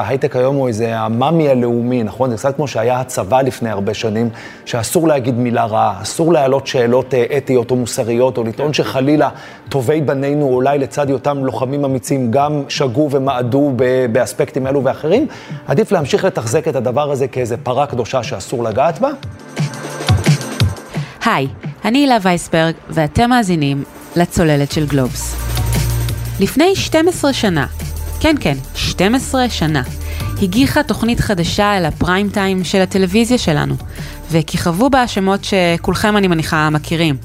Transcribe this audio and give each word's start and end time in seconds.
ההייטק 0.00 0.36
היום 0.36 0.56
הוא 0.56 0.68
איזה 0.68 0.98
המאמי 0.98 1.48
הלאומי, 1.48 2.02
נכון? 2.02 2.30
זה 2.30 2.36
קצת 2.36 2.56
כמו 2.56 2.68
שהיה 2.68 3.00
הצבא 3.00 3.42
לפני 3.42 3.70
הרבה 3.70 3.94
שנים, 3.94 4.30
שאסור 4.64 5.08
להגיד 5.08 5.34
מילה 5.34 5.64
רעה, 5.64 6.02
אסור 6.02 6.32
להעלות 6.32 6.66
שאלות 6.66 7.14
אה, 7.14 7.24
אתיות 7.36 7.70
או 7.70 7.76
מוסריות, 7.76 8.38
או 8.38 8.44
לטעון 8.44 8.72
שחלילה 8.72 9.28
טובי 9.68 10.00
בנינו, 10.00 10.46
אולי 10.46 10.78
לצד 10.78 11.08
היותם 11.08 11.44
לוחמים 11.44 11.84
אמיצים, 11.84 12.30
גם 12.30 12.62
שגו 12.68 13.08
ומעדו 13.10 13.72
באספקטים 14.12 14.66
אלו 14.66 14.84
ואחרים. 14.84 15.26
עדיף 15.66 15.92
להמשיך 15.92 16.24
לתחזק 16.24 16.68
את 16.68 16.76
הדבר 16.76 17.10
הזה 17.10 17.28
כאיזה 17.28 17.56
פרה 17.56 17.86
קדושה 17.86 18.22
שאסור 18.22 18.64
לגעת 18.64 18.98
בה. 18.98 19.10
היי, 21.24 21.46
אני 21.84 21.98
הילה 21.98 22.16
וייסברג, 22.22 22.74
ואתם 22.88 23.30
מאזינים 23.30 23.84
לצוללת 24.16 24.72
של 24.72 24.86
גלובס. 24.86 25.36
לפני 26.40 26.76
12 26.76 27.32
שנה, 27.32 27.66
כן 28.20 28.36
כן, 28.40 28.56
12 28.74 29.48
שנה, 29.48 29.82
הגיחה 30.42 30.82
תוכנית 30.82 31.20
חדשה 31.20 31.78
אל 31.78 31.84
הפריים 31.84 32.28
טיים 32.28 32.64
של 32.64 32.80
הטלוויזיה 32.80 33.38
שלנו, 33.38 33.74
וכיכבו 34.30 34.90
בה 34.90 35.08
שמות 35.08 35.40
שכולכם 35.44 36.16
אני 36.16 36.28
מניחה 36.28 36.70
מכירים. 36.70 37.16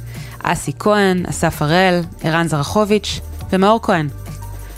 אסי 0.44 0.72
כהן, 0.80 1.26
אסף 1.30 1.62
הראל, 1.62 2.02
ערן 2.24 2.48
זרחוביץ' 2.48 3.20
ומאור 3.52 3.80
כהן. 3.82 4.10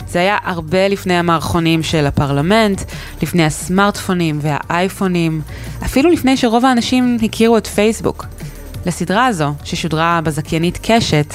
זה 0.08 0.20
היה 0.20 0.38
הרבה 0.44 0.88
לפני 0.88 1.14
המערכונים 1.14 1.84
של 1.84 2.06
הפרלמנט, 2.06 2.82
לפני 3.22 3.46
הסמארטפונים 3.46 4.40
והאייפונים, 4.42 5.42
אפילו 5.86 6.10
לפני 6.10 6.38
שרוב 6.38 6.66
האנשים 6.66 7.18
הכירו 7.24 7.58
את 7.58 7.68
פייסבוק. 7.68 8.26
לסדרה 8.86 9.26
הזו, 9.26 9.54
ששודרה 9.64 10.20
בזכיינית 10.24 10.80
קשת, 10.82 11.34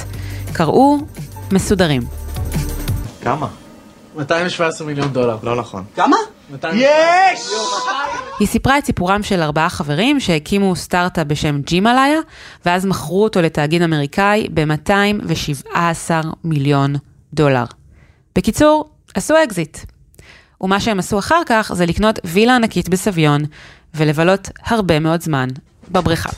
קראו 0.52 0.98
מסודרים. 1.52 2.02
כמה? 3.20 3.61
217 4.16 4.86
מיליון 4.86 5.12
דולר. 5.12 5.36
לא 5.42 5.56
נכון. 5.56 5.84
כמה? 5.96 6.16
יש! 6.74 7.40
היא 8.40 8.48
סיפרה 8.48 8.78
את 8.78 8.84
סיפורם 8.84 9.22
של 9.22 9.42
ארבעה 9.42 9.68
חברים 9.68 10.20
שהקימו 10.20 10.76
סטארט-אפ 10.76 11.26
בשם 11.26 11.60
ג'ימאליה, 11.60 12.18
ואז 12.66 12.86
מכרו 12.86 13.24
אותו 13.24 13.42
לתאגיד 13.42 13.82
אמריקאי 13.82 14.48
ב-217 14.54 15.76
מיליון 16.44 16.94
דולר. 17.34 17.64
בקיצור, 18.36 18.90
עשו 19.14 19.34
אקזיט. 19.44 19.78
ומה 20.60 20.80
שהם 20.80 20.98
עשו 20.98 21.18
אחר 21.18 21.40
כך 21.46 21.72
זה 21.74 21.86
לקנות 21.86 22.18
וילה 22.24 22.56
ענקית 22.56 22.88
בסביון, 22.88 23.42
ולבלות 23.94 24.48
הרבה 24.66 24.98
מאוד 24.98 25.20
זמן 25.22 25.48
בבריכה. 25.90 26.30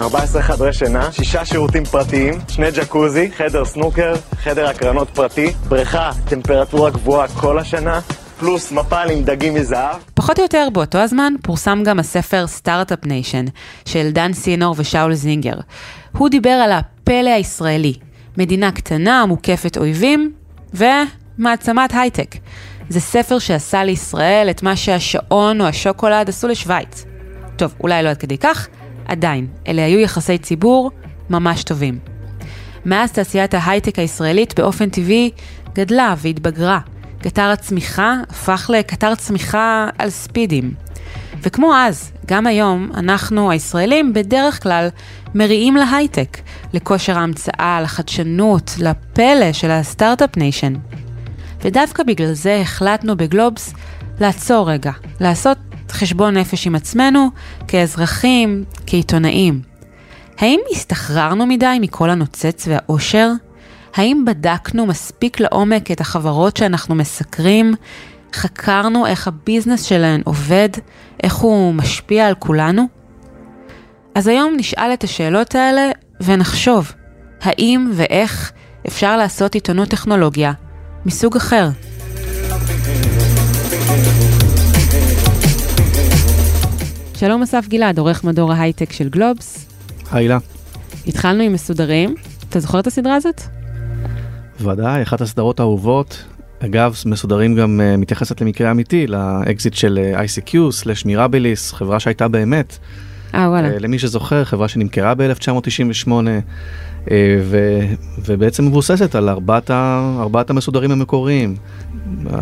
14 0.00 0.42
חדרי 0.42 0.72
שינה, 0.72 1.12
שישה 1.12 1.44
שירותים 1.44 1.84
פרטיים, 1.84 2.34
שני 2.48 2.70
ג'קוזי, 2.70 3.30
חדר 3.30 3.64
סנוקר, 3.64 4.14
חדר 4.32 4.68
הקרנות 4.68 5.08
פרטי, 5.10 5.52
בריכה, 5.68 6.10
טמפרטורה 6.28 6.90
גבוהה 6.90 7.28
כל 7.28 7.58
השנה, 7.58 8.00
פלוס 8.38 8.72
מפל 8.72 9.08
עם 9.12 9.22
דגים 9.22 9.54
מזהב. 9.54 9.96
פחות 10.14 10.38
או 10.38 10.42
יותר 10.42 10.68
באותו 10.72 10.98
הזמן 10.98 11.32
פורסם 11.42 11.82
גם 11.84 11.98
הספר 11.98 12.46
סטארט-אפ 12.46 13.06
ניישן 13.06 13.44
של 13.84 14.10
דן 14.10 14.32
סינור 14.32 14.74
ושאול 14.78 15.14
זינגר. 15.14 15.56
הוא 16.18 16.28
דיבר 16.28 16.50
על 16.50 16.72
הפלא 16.72 17.30
הישראלי, 17.30 17.94
מדינה 18.38 18.72
קטנה, 18.72 19.26
מוקפת 19.26 19.76
אויבים, 19.76 20.32
ומעצמת 20.74 21.94
הייטק. 21.94 22.36
זה 22.88 23.00
ספר 23.00 23.38
שעשה 23.38 23.84
לישראל 23.84 24.46
את 24.50 24.62
מה 24.62 24.76
שהשעון 24.76 25.60
או 25.60 25.66
השוקולד 25.66 26.28
עשו 26.28 26.48
לשוויץ. 26.48 27.04
טוב, 27.56 27.74
אולי 27.80 28.02
לא 28.02 28.08
עד 28.08 28.16
כדי 28.16 28.38
כך, 28.38 28.68
עדיין, 29.08 29.46
אלה 29.68 29.84
היו 29.84 29.98
יחסי 29.98 30.38
ציבור 30.38 30.90
ממש 31.30 31.64
טובים. 31.64 31.98
מאז 32.84 33.12
תעשיית 33.12 33.54
ההייטק 33.54 33.98
הישראלית 33.98 34.60
באופן 34.60 34.88
טבעי 34.88 35.30
גדלה 35.74 36.14
והתבגרה. 36.18 36.80
קטר 37.18 37.42
הצמיחה 37.42 38.14
הפך 38.30 38.70
לקטר 38.74 39.14
צמיחה 39.14 39.88
על 39.98 40.10
ספידים. 40.10 40.74
וכמו 41.42 41.74
אז, 41.74 42.12
גם 42.26 42.46
היום, 42.46 42.90
אנחנו 42.94 43.50
הישראלים 43.50 44.12
בדרך 44.12 44.62
כלל 44.62 44.88
מריעים 45.34 45.76
להייטק, 45.76 46.38
לכושר 46.72 47.18
ההמצאה, 47.18 47.80
לחדשנות, 47.82 48.74
לפלא 48.78 49.52
של 49.52 49.70
הסטארט-אפ 49.70 50.36
ניישן. 50.36 50.74
ודווקא 51.62 52.02
בגלל 52.02 52.32
זה 52.32 52.58
החלטנו 52.60 53.16
בגלובס 53.16 53.74
לעצור 54.20 54.70
רגע, 54.70 54.92
לעשות 55.20 55.58
חשבון 55.96 56.36
נפש 56.36 56.66
עם 56.66 56.74
עצמנו, 56.74 57.30
כאזרחים, 57.68 58.64
כעיתונאים. 58.86 59.60
האם 60.38 60.60
הסתחררנו 60.72 61.46
מדי 61.46 61.78
מכל 61.80 62.10
הנוצץ 62.10 62.68
והאושר? 62.68 63.30
האם 63.94 64.24
בדקנו 64.26 64.86
מספיק 64.86 65.40
לעומק 65.40 65.90
את 65.90 66.00
החברות 66.00 66.56
שאנחנו 66.56 66.94
מסקרים? 66.94 67.74
חקרנו 68.32 69.06
איך 69.06 69.28
הביזנס 69.28 69.82
שלהן 69.82 70.20
עובד? 70.24 70.68
איך 71.22 71.34
הוא 71.34 71.74
משפיע 71.74 72.26
על 72.26 72.34
כולנו? 72.34 72.88
אז 74.14 74.26
היום 74.26 74.54
נשאל 74.56 74.90
את 74.92 75.04
השאלות 75.04 75.54
האלה 75.54 75.90
ונחשוב, 76.20 76.92
האם 77.42 77.90
ואיך 77.94 78.52
אפשר 78.86 79.16
לעשות 79.16 79.54
עיתונות 79.54 79.88
טכנולוגיה 79.88 80.52
מסוג 81.06 81.36
אחר? 81.36 81.68
שלום 87.18 87.42
אסף 87.42 87.68
גלעד, 87.68 87.98
עורך 87.98 88.24
מדור 88.24 88.52
ההייטק 88.52 88.92
של 88.92 89.08
גלובס. 89.08 89.68
היי 90.12 90.28
התחלנו 91.06 91.42
עם 91.42 91.52
מסודרים, 91.52 92.14
אתה 92.48 92.60
זוכר 92.60 92.80
את 92.80 92.86
הסדרה 92.86 93.14
הזאת? 93.14 93.40
ודאי, 94.60 95.02
אחת 95.02 95.20
הסדרות 95.20 95.60
האהובות. 95.60 96.24
אגב, 96.64 96.94
מסודרים 97.06 97.54
גם 97.54 97.80
uh, 97.80 97.96
מתייחסת 97.96 98.40
למקרה 98.40 98.70
אמיתי, 98.70 99.06
לאקזיט 99.06 99.74
של 99.74 99.98
uh, 100.14 100.18
ICQ, 100.18 100.56
סלש 100.70 101.04
מירביליס, 101.04 101.72
חברה 101.72 102.00
שהייתה 102.00 102.28
באמת. 102.28 102.78
אה, 103.34 103.50
וואלה. 103.50 103.76
Uh, 103.76 103.80
למי 103.80 103.98
שזוכר, 103.98 104.44
חברה 104.44 104.68
שנמכרה 104.68 105.14
ב-1998, 105.14 106.10
uh, 107.06 107.08
ובעצם 108.24 108.66
מבוססת 108.66 109.14
על 109.14 109.28
ארבעת, 109.28 109.70
ארבעת 110.20 110.50
המסודרים 110.50 110.90
המקוריים. 110.90 111.56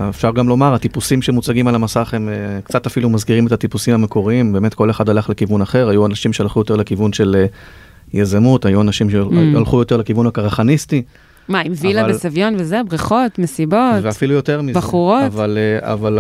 אפשר 0.09 0.33
גם 0.33 0.49
לומר, 0.49 0.75
הטיפוסים 0.75 1.23
שמוצגים 1.23 1.69
על 1.69 1.75
המסך 1.75 2.15
הם 2.15 2.29
uh, 2.29 2.65
קצת 2.65 2.87
אפילו 2.87 3.11
מזכירים 3.11 3.47
את 3.47 3.53
הטיפוסים 3.53 3.95
המקוריים, 3.95 4.53
באמת 4.53 4.75
כל 4.75 4.91
אחד 4.91 5.09
הלך 5.09 5.31
לכיוון 5.31 5.63
אחר, 5.63 5.89
היו 5.89 6.07
אנשים 6.07 6.33
שהלכו 6.33 6.61
יותר 6.61 6.77
לכיוון 6.77 7.13
של 7.13 7.47
uh, 7.49 7.55
יזמות, 8.15 8.65
היו 8.65 8.81
אנשים 8.81 9.11
שהלכו 9.11 9.77
mm. 9.77 9.81
יותר 9.81 9.97
לכיוון 9.97 10.27
הקרחניסטי. 10.27 11.03
מה, 11.49 11.61
עם 11.61 11.73
וילה 11.81 12.01
אבל... 12.01 12.13
בסביון 12.13 12.55
וזה, 12.59 12.81
בריכות, 12.89 13.39
מסיבות, 13.39 14.03
ואפילו 14.03 14.35
יותר 14.35 14.63
מזה. 14.63 14.79
בחורות. 14.79 15.23
אבל, 15.27 15.59
אה, 15.59 15.93
אבל 15.93 16.19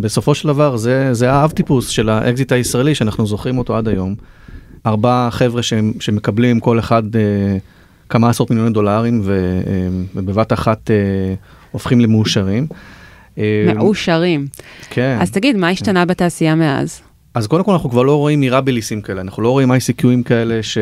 בסופו 0.00 0.34
של 0.34 0.48
דבר 0.48 0.76
זה, 0.76 1.14
זה 1.14 1.32
האב 1.32 1.50
טיפוס 1.50 1.88
של 1.88 2.08
האקזיט 2.08 2.52
הישראלי 2.52 2.94
שאנחנו 2.94 3.26
זוכרים 3.26 3.58
אותו 3.58 3.76
עד 3.76 3.88
היום. 3.88 4.14
ארבעה 4.86 5.30
חבר'ה 5.30 5.62
ש, 5.62 5.72
שמקבלים 6.00 6.60
כל 6.60 6.78
אחד 6.78 7.02
uh, 7.02 7.18
כמה 8.08 8.30
עשרות 8.30 8.50
מיליוני 8.50 8.72
דולרים 8.72 9.20
ו, 9.24 9.60
uh, 9.64 9.68
ובבת 10.14 10.52
אחת 10.52 10.90
uh, 10.90 10.92
הופכים 11.70 12.00
למאושרים. 12.00 12.66
מאושרים. 13.74 14.46
כן. 14.90 15.18
אז 15.20 15.30
תגיד, 15.30 15.56
מה 15.56 15.68
השתנה 15.68 16.00
כן. 16.00 16.06
בתעשייה 16.06 16.54
מאז? 16.54 17.00
אז 17.34 17.46
קודם 17.46 17.64
כל 17.64 17.72
אנחנו 17.72 17.90
כבר 17.90 18.02
לא 18.02 18.16
רואים 18.16 18.40
מירביליסים 18.40 19.00
כאלה, 19.00 19.20
אנחנו 19.20 19.42
לא 19.42 19.50
רואים 19.50 19.72
ICQים 19.72 20.22
כאלה 20.24 20.62
ש... 20.62 20.78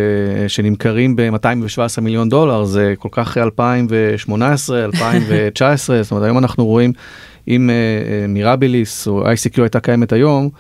שנמכרים 0.48 1.16
ב-217 1.16 2.00
מיליון 2.00 2.28
דולר, 2.28 2.64
זה 2.64 2.94
כל 2.98 3.08
כך 3.12 3.38
2018, 3.38 4.84
2019, 4.84 6.02
זאת 6.02 6.10
אומרת 6.10 6.24
היום 6.24 6.38
אנחנו 6.38 6.66
רואים 6.66 6.92
אם 7.48 7.70
uh, 7.70 8.28
מירביליס 8.28 9.08
או 9.08 9.24
ICQ 9.32 9.60
הייתה 9.60 9.80
קיימת 9.80 10.12
היום. 10.12 10.50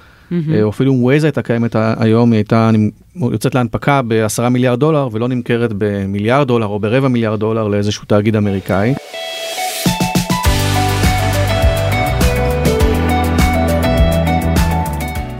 או 0.62 0.68
אפילו 0.68 0.92
אם 0.92 1.04
ווייז 1.04 1.24
הייתה 1.24 1.42
קיימת 1.42 1.76
היום, 1.98 2.32
היא 2.32 2.38
הייתה 2.38 2.70
יוצאת 3.14 3.54
להנפקה 3.54 4.00
ב-10 4.08 4.48
מיליארד 4.48 4.80
דולר 4.80 5.08
ולא 5.12 5.28
נמכרת 5.28 5.70
במיליארד 5.78 6.48
דולר 6.48 6.66
או 6.66 6.78
ברבע 6.78 7.08
מיליארד 7.08 7.40
דולר 7.40 7.68
לאיזשהו 7.68 8.04
תאגיד 8.04 8.36
אמריקאי. 8.36 8.94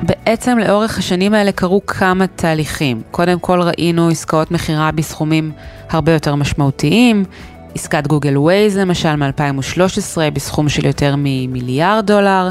בעצם 0.03 0.59
לאורך 0.59 0.99
השנים 0.99 1.35
האלה 1.35 1.53
קרו 1.53 1.87
כמה 1.87 2.27
תהליכים. 2.27 3.03
קודם 3.11 3.39
כל 3.39 3.61
ראינו 3.63 4.09
עסקאות 4.09 4.51
מכירה 4.51 4.93
בסכומים 4.93 5.53
הרבה 5.91 6.13
יותר 6.13 6.35
משמעותיים, 6.35 7.25
עסקת 7.75 8.07
גוגל 8.07 8.39
ווייז 8.39 8.79
למשל 8.79 9.17
מ-2013 9.17 10.31
בסכום 10.33 10.69
של 10.69 10.87
יותר 10.87 11.15
ממיליארד 11.19 12.07
דולר, 12.07 12.49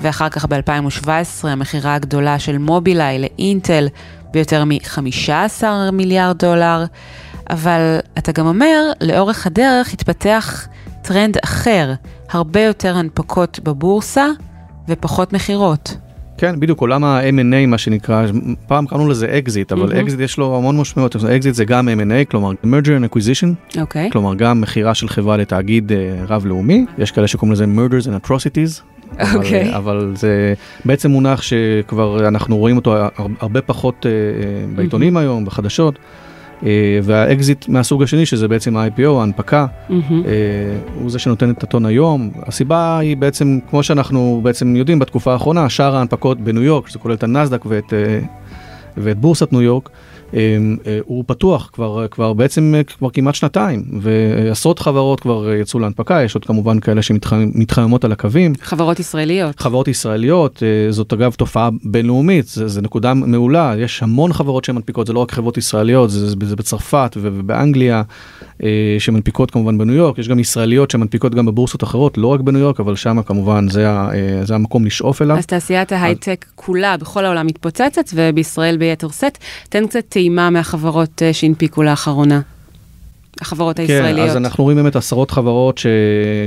ואחר 0.00 0.28
כך 0.28 0.44
ב-2017 0.44 1.08
המכירה 1.48 1.94
הגדולה 1.94 2.38
של 2.38 2.58
מובילאיי 2.58 3.18
לאינטל 3.18 3.88
ביותר 4.30 4.64
מ-15 4.64 5.64
מיליארד 5.92 6.38
דולר. 6.38 6.84
אבל 7.50 7.98
אתה 8.18 8.32
גם 8.32 8.46
אומר, 8.46 8.92
לאורך 9.00 9.46
הדרך 9.46 9.92
התפתח 9.92 10.66
טרנד 11.02 11.36
אחר, 11.44 11.92
הרבה 12.30 12.60
יותר 12.60 12.96
הנפקות 12.96 13.60
בבורסה 13.64 14.26
ופחות 14.88 15.32
מכירות. 15.32 15.96
כן, 16.38 16.60
בדיוק, 16.60 16.80
עולם 16.80 17.04
ה-M&A 17.04 17.66
מה 17.66 17.78
שנקרא, 17.78 18.26
פעם 18.66 18.86
קראנו 18.86 19.08
לזה 19.08 19.38
אקזיט, 19.38 19.72
אבל 19.72 20.00
אקזיט 20.00 20.20
mm-hmm. 20.20 20.22
יש 20.22 20.38
לו 20.38 20.56
המון 20.56 20.76
משמעויות, 20.76 21.16
אקזיט 21.16 21.54
זה 21.54 21.64
גם 21.64 21.88
M&A, 21.88 22.30
כלומר 22.30 22.50
merger 22.50 22.86
and 22.86 23.14
acquisition, 23.14 23.76
אוקיי. 23.76 24.12
כלומר 24.12 24.34
גם 24.34 24.60
מכירה 24.60 24.94
של 24.94 25.08
חברה 25.08 25.36
לתאגיד 25.36 25.92
uh, 25.92 25.94
רב-לאומי, 26.28 26.86
יש 26.98 27.10
כאלה 27.10 27.26
שקוראים 27.26 27.52
לזה 27.52 27.64
murders 27.64 28.04
and 28.06 28.26
atrocities, 28.26 28.82
אבל, 29.18 29.36
אוקיי. 29.36 29.76
אבל 29.76 30.12
זה 30.16 30.54
בעצם 30.84 31.10
מונח 31.10 31.42
שכבר 31.42 32.28
אנחנו 32.28 32.56
רואים 32.58 32.76
אותו 32.76 32.96
הר- 32.96 33.08
הרבה 33.40 33.62
פחות 33.62 34.06
אה, 34.06 34.10
אה, 34.10 34.16
בעיתונים 34.76 35.16
היום, 35.16 35.44
בחדשות. 35.44 35.98
אה, 36.66 36.70
והאקזיט 37.02 37.68
מהסוג 37.68 38.02
השני, 38.02 38.26
שזה 38.26 38.48
בעצם 38.48 38.76
ה-IPO, 38.76 39.08
ההנפקה, 39.18 39.66
מהמם. 39.88 40.22
אה, 40.26 40.30
הוא 41.00 41.10
זה 41.10 41.18
שנותן 41.18 41.50
את 41.50 41.62
הטון 41.62 41.86
היום. 41.86 42.30
הסיבה 42.46 42.98
היא 42.98 43.16
בעצם, 43.16 43.58
כמו 43.70 43.82
שאנחנו 43.82 44.40
בעצם 44.42 44.76
יודעים 44.76 44.98
בתקופה 44.98 45.32
האחרונה, 45.32 45.68
שער 45.68 45.96
ההנפקות 45.96 46.40
בניו 46.40 46.62
יורק, 46.62 46.88
שזה 46.88 46.98
כולל 46.98 47.14
את 47.14 47.22
הנסדק 47.22 47.66
ואת, 47.66 47.92
אה, 47.92 48.18
ואת 48.96 49.18
בורסת 49.18 49.52
ניו 49.52 49.62
יורק, 49.62 49.88
אה, 49.88 49.92
אה, 49.94 50.15
הוא 51.04 51.24
פתוח 51.26 51.70
כבר, 51.72 52.06
כבר 52.10 52.32
בעצם 52.32 52.74
אה, 52.76 52.82
כבר 52.82 53.10
כמעט 53.10 53.34
שנתיים, 53.34 53.84
ועשרות 54.00 54.78
חברות 54.78 55.20
כבר 55.20 55.48
אה, 55.50 55.56
יצאו 55.56 55.80
להנפקה, 55.80 56.22
יש 56.22 56.34
עוד 56.34 56.44
כמובן 56.44 56.80
כאלה 56.80 57.02
שמתחממות 57.02 58.04
על 58.04 58.12
הקווים. 58.12 58.52
חברות 58.60 59.00
ישראליות. 59.00 59.60
חברות 59.60 59.88
ישראליות, 59.88 60.62
אה, 60.62 60.92
זאת 60.92 61.12
אגב 61.12 61.32
תופעה 61.32 61.70
בינלאומית, 61.84 62.46
זה, 62.46 62.68
זה 62.68 62.82
נקודה 62.82 63.14
מעולה, 63.14 63.74
יש 63.78 64.02
המון 64.02 64.32
חברות 64.32 64.64
שמנפיקות, 64.64 65.06
זה 65.06 65.12
לא 65.12 65.18
רק 65.18 65.32
חברות 65.32 65.58
ישראליות, 65.58 66.10
זה, 66.10 66.30
זה, 66.30 66.56
בצרפת 66.56 67.16
ובאנגליה, 67.20 68.02
אה, 68.62 68.96
שמנפיקות 68.98 69.50
כמובן 69.50 69.78
בניו 69.78 69.94
יורק, 69.94 70.18
יש 70.18 70.28
גם 70.28 70.38
ישראליות 70.38 70.90
שמנפיקות 70.90 71.34
גם 71.34 71.46
בבורסות 71.46 71.82
אחרות, 71.82 72.18
לא 72.18 72.26
רק 72.26 72.40
בניו 72.40 72.60
יורק, 72.60 72.80
אבל 72.80 72.96
שם 72.96 73.22
כמובן 73.22 73.68
זה, 73.68 73.90
ה- 73.90 74.08
אה, 74.14 74.44
זה 74.44 74.54
המקום 74.54 74.84
לשאוף 74.84 75.22
אליו. 75.22 75.36
אז 75.36 75.46
תעשיית 75.46 75.92
ההייטק 75.92 76.44
כולה 76.54 76.96
בכל 76.96 77.24
העולם 77.24 77.46
מתפוצצת, 77.46 78.10
ובישראל 78.14 78.76
ביתר 78.76 79.08
שאת. 79.08 79.38
תן 79.68 79.86
קצת 79.86 80.15
טעימה 80.16 80.50
מהחברות 80.50 81.22
אה, 81.22 81.32
שהנפיקו 81.32 81.82
לאחרונה. 81.82 82.40
החברות 83.40 83.76
כן, 83.76 83.82
הישראליות. 83.82 84.28
אז 84.28 84.36
אנחנו 84.36 84.64
רואים 84.64 84.76
באמת 84.78 84.96
עשרות 84.96 85.30
חברות 85.30 85.78
ש... 85.78 85.86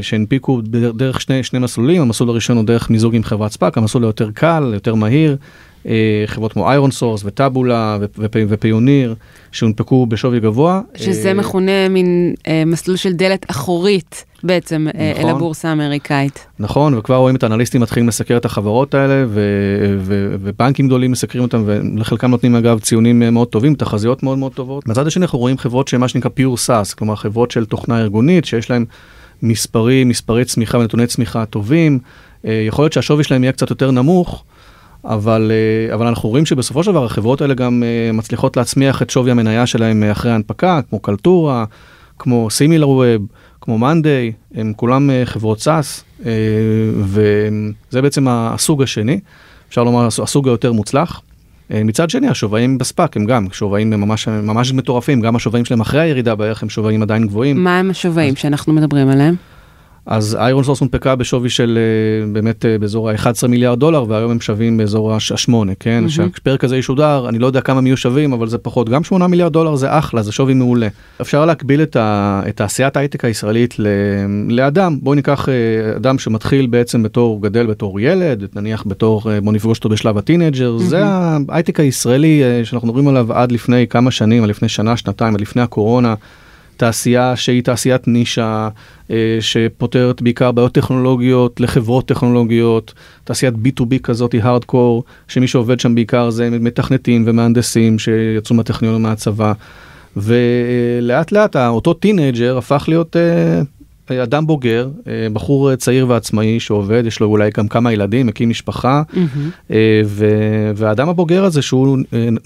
שהנפיקו 0.01 0.61
דר- 0.61 0.91
דרך 0.91 1.21
שני, 1.21 1.43
שני 1.43 1.59
מסלולים, 1.59 2.01
המסלול 2.01 2.29
הראשון 2.29 2.57
הוא 2.57 2.65
דרך 2.65 2.89
מיזוג 2.89 3.15
עם 3.15 3.23
חברת 3.23 3.51
ספאק, 3.51 3.77
המסלול 3.77 4.03
היותר 4.03 4.29
קל, 4.33 4.71
יותר 4.73 4.95
מהיר, 4.95 5.37
אה, 5.85 5.93
חברות 6.25 6.53
כמו 6.53 6.69
איירון 6.69 6.91
סורס 6.91 7.21
וטאבולה 7.25 7.97
ופ- 8.01 8.19
ופ- 8.19 8.45
ופיוניר, 8.49 9.15
שהונפקו 9.51 10.05
בשווי 10.05 10.39
גבוה. 10.39 10.81
שזה 10.95 11.29
אה, 11.29 11.33
מכונה 11.33 11.89
מין 11.89 12.33
מסלול 12.65 12.97
של 12.97 13.13
דלת 13.13 13.45
אחורית 13.51 14.25
בעצם 14.43 14.87
אה, 14.95 15.11
אל 15.15 15.19
נכון. 15.19 15.29
הבורסה 15.29 15.69
האמריקאית. 15.69 16.45
נכון, 16.59 16.93
וכבר 16.93 17.15
רואים 17.15 17.35
את 17.35 17.43
האנליסטים 17.43 17.81
מתחילים 17.81 18.07
לסקר 18.07 18.37
את 18.37 18.45
החברות 18.45 18.93
האלה, 18.93 19.25
ו- 19.27 19.97
ו- 19.99 20.35
ובנקים 20.41 20.87
גדולים 20.87 21.11
מסקרים 21.11 21.43
אותם, 21.43 21.63
ולחלקם 21.65 22.31
נותנים 22.31 22.55
אגב 22.55 22.79
ציונים 22.79 23.23
אה, 23.23 23.29
מאוד 23.29 23.47
טובים, 23.47 23.75
תחזיות 23.75 24.23
מאוד 24.23 24.37
מאוד 24.37 24.51
טובות. 24.51 24.87
מצד 24.87 25.07
השני 25.07 25.25
אנחנו 25.25 25.39
רואים 25.39 25.57
חברות 25.57 25.87
שהן 25.87 25.99
מה 25.99 26.07
שנקרא 26.07 26.29
pure 26.33 26.57
SaaS, 26.57 26.93
כלומר 26.93 27.15
חברות 27.15 27.51
של 27.51 27.65
תוכנה 27.65 27.99
ארגונית, 27.99 28.45
שיש 28.45 28.69
להן 28.69 28.85
מספרים, 29.43 30.09
מספרי 30.09 30.45
צמיחה 30.45 30.77
ונתוני 30.77 31.07
צמיחה 31.07 31.45
טובים. 31.45 31.99
אה, 32.45 32.63
יכול 32.67 32.83
להיות 32.83 32.93
שהשווי 32.93 33.23
שלהם 33.23 33.43
יהיה 33.43 33.51
קצת 33.51 33.69
יותר 33.69 33.91
נמוך. 33.91 34.43
אבל, 35.05 35.51
אבל 35.93 36.07
אנחנו 36.07 36.29
רואים 36.29 36.45
שבסופו 36.45 36.83
של 36.83 36.91
דבר 36.91 37.05
החברות 37.05 37.41
האלה 37.41 37.53
גם 37.53 37.83
מצליחות 38.13 38.57
להצמיח 38.57 39.01
את 39.01 39.09
שווי 39.09 39.31
המניה 39.31 39.65
שלהם 39.65 40.03
אחרי 40.03 40.31
ההנפקה, 40.31 40.79
כמו 40.89 40.99
קלטורה, 40.99 41.65
כמו 42.19 42.47
ווב, 42.83 43.27
כמו 43.61 43.77
Monday, 43.77 44.31
הם 44.55 44.73
כולם 44.75 45.09
אה, 45.09 45.25
חברות 45.25 45.59
SaaS, 45.59 46.03
אה, 46.25 46.31
וזה 46.99 48.01
בעצם 48.01 48.27
הסוג 48.29 48.83
השני, 48.83 49.19
אפשר 49.69 49.83
לומר 49.83 50.07
הסוג 50.07 50.47
היותר 50.47 50.71
מוצלח. 50.71 51.21
אה, 51.71 51.83
מצד 51.83 52.09
שני, 52.09 52.27
השווים 52.27 52.77
ב 52.77 52.85
SPAC 52.85 53.17
הם 53.17 53.25
גם 53.25 53.47
שווים 53.51 53.89
ממש, 53.89 54.27
ממש 54.27 54.73
מטורפים, 54.73 55.21
גם 55.21 55.35
השווים 55.35 55.65
שלהם 55.65 55.81
אחרי 55.81 56.01
הירידה 56.01 56.35
בערך 56.35 56.63
הם 56.63 56.69
שווים 56.69 57.01
עדיין 57.01 57.27
גבוהים. 57.27 57.63
מה 57.63 57.79
הם 57.79 57.89
השווים 57.89 58.35
שאנחנו 58.35 58.73
מדברים 58.73 59.09
עליהם? 59.09 59.35
אז 60.09 60.37
ironSource 60.39 60.79
הונפקה 60.79 61.15
בשווי 61.15 61.49
של 61.49 61.77
אה, 61.77 62.33
באמת 62.33 62.65
אה, 62.65 62.77
באזור 62.77 63.09
ה-11 63.09 63.47
מיליארד 63.47 63.79
דולר 63.79 64.05
והיום 64.07 64.31
הם 64.31 64.41
שווים 64.41 64.77
באזור 64.77 65.13
ה-8, 65.13 65.53
כן? 65.79 66.03
כשהפרק 66.07 66.63
הזה 66.63 66.77
ישודר, 66.77 67.29
אני 67.29 67.39
לא 67.39 67.47
יודע 67.47 67.61
כמה 67.61 67.77
הם 67.77 67.87
יהיו 67.87 67.97
שווים, 67.97 68.33
אבל 68.33 68.47
זה 68.47 68.57
פחות. 68.57 68.89
גם 68.89 69.03
8 69.03 69.27
מיליארד 69.27 69.53
דולר 69.53 69.75
זה 69.75 69.97
אחלה, 69.97 70.21
זה 70.21 70.31
שווי 70.31 70.53
מעולה. 70.53 70.87
אפשר 71.21 71.45
להקביל 71.45 71.81
את, 71.81 71.95
ה, 71.95 72.41
את 72.47 72.57
תעשיית 72.57 72.97
ההייטק 72.97 73.25
הישראלית 73.25 73.79
ל, 73.79 73.87
לאדם. 74.49 74.99
בואו 75.01 75.15
ניקח 75.15 75.49
אה, 75.49 75.95
אדם 75.95 76.19
שמתחיל 76.19 76.67
בעצם 76.67 77.03
בתור, 77.03 77.41
גדל 77.41 77.65
בתור 77.65 77.99
ילד, 77.99 78.47
נניח 78.55 78.83
בתור, 78.87 79.21
בואו 79.43 79.55
נפגוש 79.55 79.77
אותו 79.77 79.89
בשלב 79.89 80.17
ה 80.17 80.23
teenager, 80.23 80.77
זה 80.77 81.05
ההייטק 81.05 81.79
הישראלי 81.79 82.41
שאנחנו 82.63 82.87
מדברים 82.87 83.07
עליו 83.07 83.33
עד 83.33 83.51
לפני 83.51 83.87
כמה 83.87 84.11
שנים, 84.11 84.43
עד 84.43 84.49
לפני 84.49 84.69
שנה, 84.69 84.97
שנתיים, 84.97 85.33
עד 85.33 85.41
לפני 85.41 85.61
הקורונה. 85.61 86.13
תעשייה 86.79 87.35
שהיא 87.35 87.63
תעשיית 87.63 88.07
נישה, 88.07 88.69
אה, 89.11 89.37
שפותרת 89.39 90.21
בעיקר 90.21 90.51
בעיות 90.51 90.71
טכנולוגיות 90.71 91.59
לחברות 91.59 92.07
טכנולוגיות, 92.07 92.93
תעשיית 93.23 93.53
B2B 93.53 93.99
כזאת 94.03 94.33
היא 94.33 94.41
הארדקור, 94.43 95.03
שמי 95.27 95.47
שעובד 95.47 95.79
שם 95.79 95.95
בעיקר 95.95 96.29
זה 96.29 96.49
מתכנתים 96.49 97.23
ומהנדסים 97.27 97.99
שיצאו 97.99 98.55
מהטכניון 98.55 98.95
ומהצבא. 98.95 99.53
ולאט 100.17 101.31
לאט 101.31 101.55
אותו 101.55 101.93
teenager 101.93 102.57
הפך 102.57 102.85
להיות 102.87 103.15
אה, 103.15 104.23
אדם 104.23 104.47
בוגר, 104.47 104.89
אה, 105.07 105.27
בחור 105.33 105.75
צעיר 105.75 106.05
ועצמאי 106.09 106.59
שעובד, 106.59 107.03
יש 107.05 107.19
לו 107.19 107.27
אולי 107.27 107.49
גם 107.57 107.67
כמה 107.67 107.93
ילדים, 107.93 108.27
מקים 108.27 108.49
משפחה, 108.49 109.01
אה, 109.71 110.01
ו- 110.05 110.71
והאדם 110.75 111.09
הבוגר 111.09 111.43
הזה 111.43 111.61
שהוא, 111.61 111.97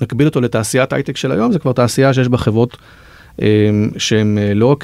נקביל 0.01 0.27
אותו 0.27 0.41
לתעשיית 0.41 0.93
הייטק 0.93 1.17
של 1.17 1.31
היום, 1.31 1.51
זה 1.51 1.59
כבר 1.59 1.71
תעשייה 1.71 2.13
שיש 2.13 2.27
בה 2.27 2.37
חברות 2.37 2.77
שהן 3.97 4.37
לא 4.55 4.65
רק 4.65 4.83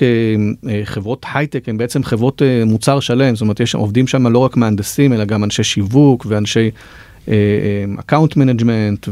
חברות 0.83 1.25
הייטק, 1.33 1.69
הן 1.69 1.77
בעצם 1.77 2.03
חברות 2.03 2.41
מוצר 2.65 2.99
שלם, 2.99 3.35
זאת 3.35 3.41
אומרת, 3.41 3.59
יש, 3.59 3.75
עובדים 3.75 4.07
שם 4.07 4.27
לא 4.27 4.39
רק 4.39 4.57
מהנדסים, 4.57 5.13
אלא 5.13 5.25
גם 5.25 5.43
אנשי 5.43 5.63
שיווק 5.63 6.25
ואנשי 6.29 6.69
account 7.99 8.35
management 8.35 9.09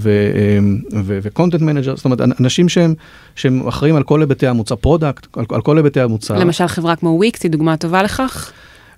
ו 1.06 1.13
content 1.13 1.62
manager, 1.62 1.96
זאת 1.96 2.06
אומרת, 2.06 2.22
אנשים 2.40 2.70
שהם, 2.70 2.94
שהם 3.36 3.68
אחראים 3.68 3.96
על 3.96 4.04
כל 4.04 4.22
היבטי 4.22 4.48
המוצר, 4.48 4.76
product, 4.76 5.28
על, 5.38 5.46
על 5.52 5.62
כל 5.62 5.78
היבטי 5.78 6.02
המוצר. 6.02 6.40
למשל 6.40 6.68
חברה 6.68 6.96
כמו 6.96 7.10
וויקס 7.10 7.44
היא 7.44 7.52
דוגמה 7.52 7.78
טובה 7.78 8.04
לכך? 8.04 8.52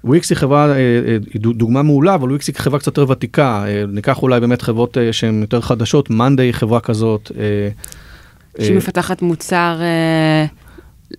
וויקס 0.04 0.30
היא 0.30 0.38
חברה, 0.38 0.70
אה, 0.70 0.76
אה, 0.76 1.18
היא 1.34 1.42
דוגמה 1.42 1.84
מעולה, 1.84 2.16
אבל 2.16 2.30
וויקס 2.30 2.48
היא 2.48 2.56
חברה 2.58 2.80
קצת 2.80 2.88
יותר 2.98 3.12
ותיקה. 3.12 3.64
אה, 3.68 3.84
ניקח 3.88 4.22
אולי 4.22 4.40
באמת 4.40 4.62
חברות 4.62 4.98
שהן 5.12 5.42
יותר 5.42 5.62
חדשות, 5.62 6.10
Monday 6.10 6.46
היא 6.46 6.54
חברה 6.54 6.80
כזאת. 6.80 7.32
שהיא 8.60 8.78
מפתחת 8.78 9.22
מוצר 9.22 9.78
אה, 9.82 10.46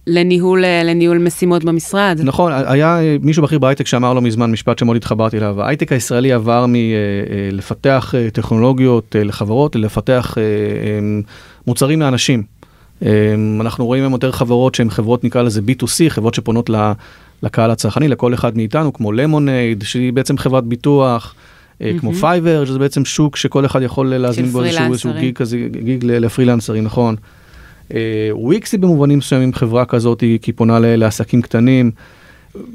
לניהול, 0.07 0.65
אה, 0.65 0.83
לניהול 0.83 1.19
משימות 1.19 1.65
במשרד. 1.65 2.21
נכון, 2.25 2.53
היה 2.53 2.99
מישהו 3.23 3.43
בכיר 3.43 3.59
בהייטק 3.59 3.87
שאמר 3.87 4.15
לא 4.15 4.23
מזמן 4.23 4.51
משפט 4.51 4.79
שמאוד 4.79 4.97
התחברתי 4.97 5.39
אליו. 5.39 5.63
ההייטק 5.63 5.93
הישראלי 5.93 6.33
עבר 6.33 6.67
מלפתח 6.69 8.15
טכנולוגיות 8.33 9.17
לחברות, 9.19 9.77
לפתח 9.77 10.37
מוצרים 11.67 12.01
לאנשים. 12.01 12.43
אנחנו 13.61 13.87
רואים 13.87 14.03
היום 14.03 14.13
יותר 14.13 14.33
חברות 14.33 14.75
שהן 14.75 14.91
חברות 14.91 15.25
נקרא 15.25 15.43
לזה 15.43 15.61
B2C, 15.61 16.09
חברות 16.09 16.35
שפונות 16.35 16.71
לקהל 17.43 17.71
הצרכני, 17.71 18.09
לכל 18.09 18.35
אחד 18.35 18.57
מאיתנו, 18.57 18.93
כמו 18.93 19.13
Lemonade, 19.13 19.83
שהיא 19.83 20.13
בעצם 20.13 20.39
חברת 20.39 20.65
ביטוח. 20.65 21.35
כמו 22.01 22.15
Fiverr, 22.15 22.65
שזה 22.65 22.79
בעצם 22.79 23.05
שוק 23.05 23.37
שכל 23.37 23.67
אחד 23.67 23.83
יכול 23.83 24.17
להזמין 24.17 24.51
בו 24.51 24.63
איזשהו 24.63 25.11
gig 25.21 25.37
כזה, 25.37 25.69
gig 25.85 26.05
לפרילנסרים, 26.05 26.85
נכון. 26.85 27.17
וויקסי 28.31 28.79
במובנים 28.79 29.19
מסוימים 29.19 29.55
חברה 29.55 29.85
כזאת, 29.85 30.21
כי 30.21 30.39
היא 30.47 30.55
פונה 30.57 30.79
לעסקים 30.81 31.43
קטנים, 31.43 31.91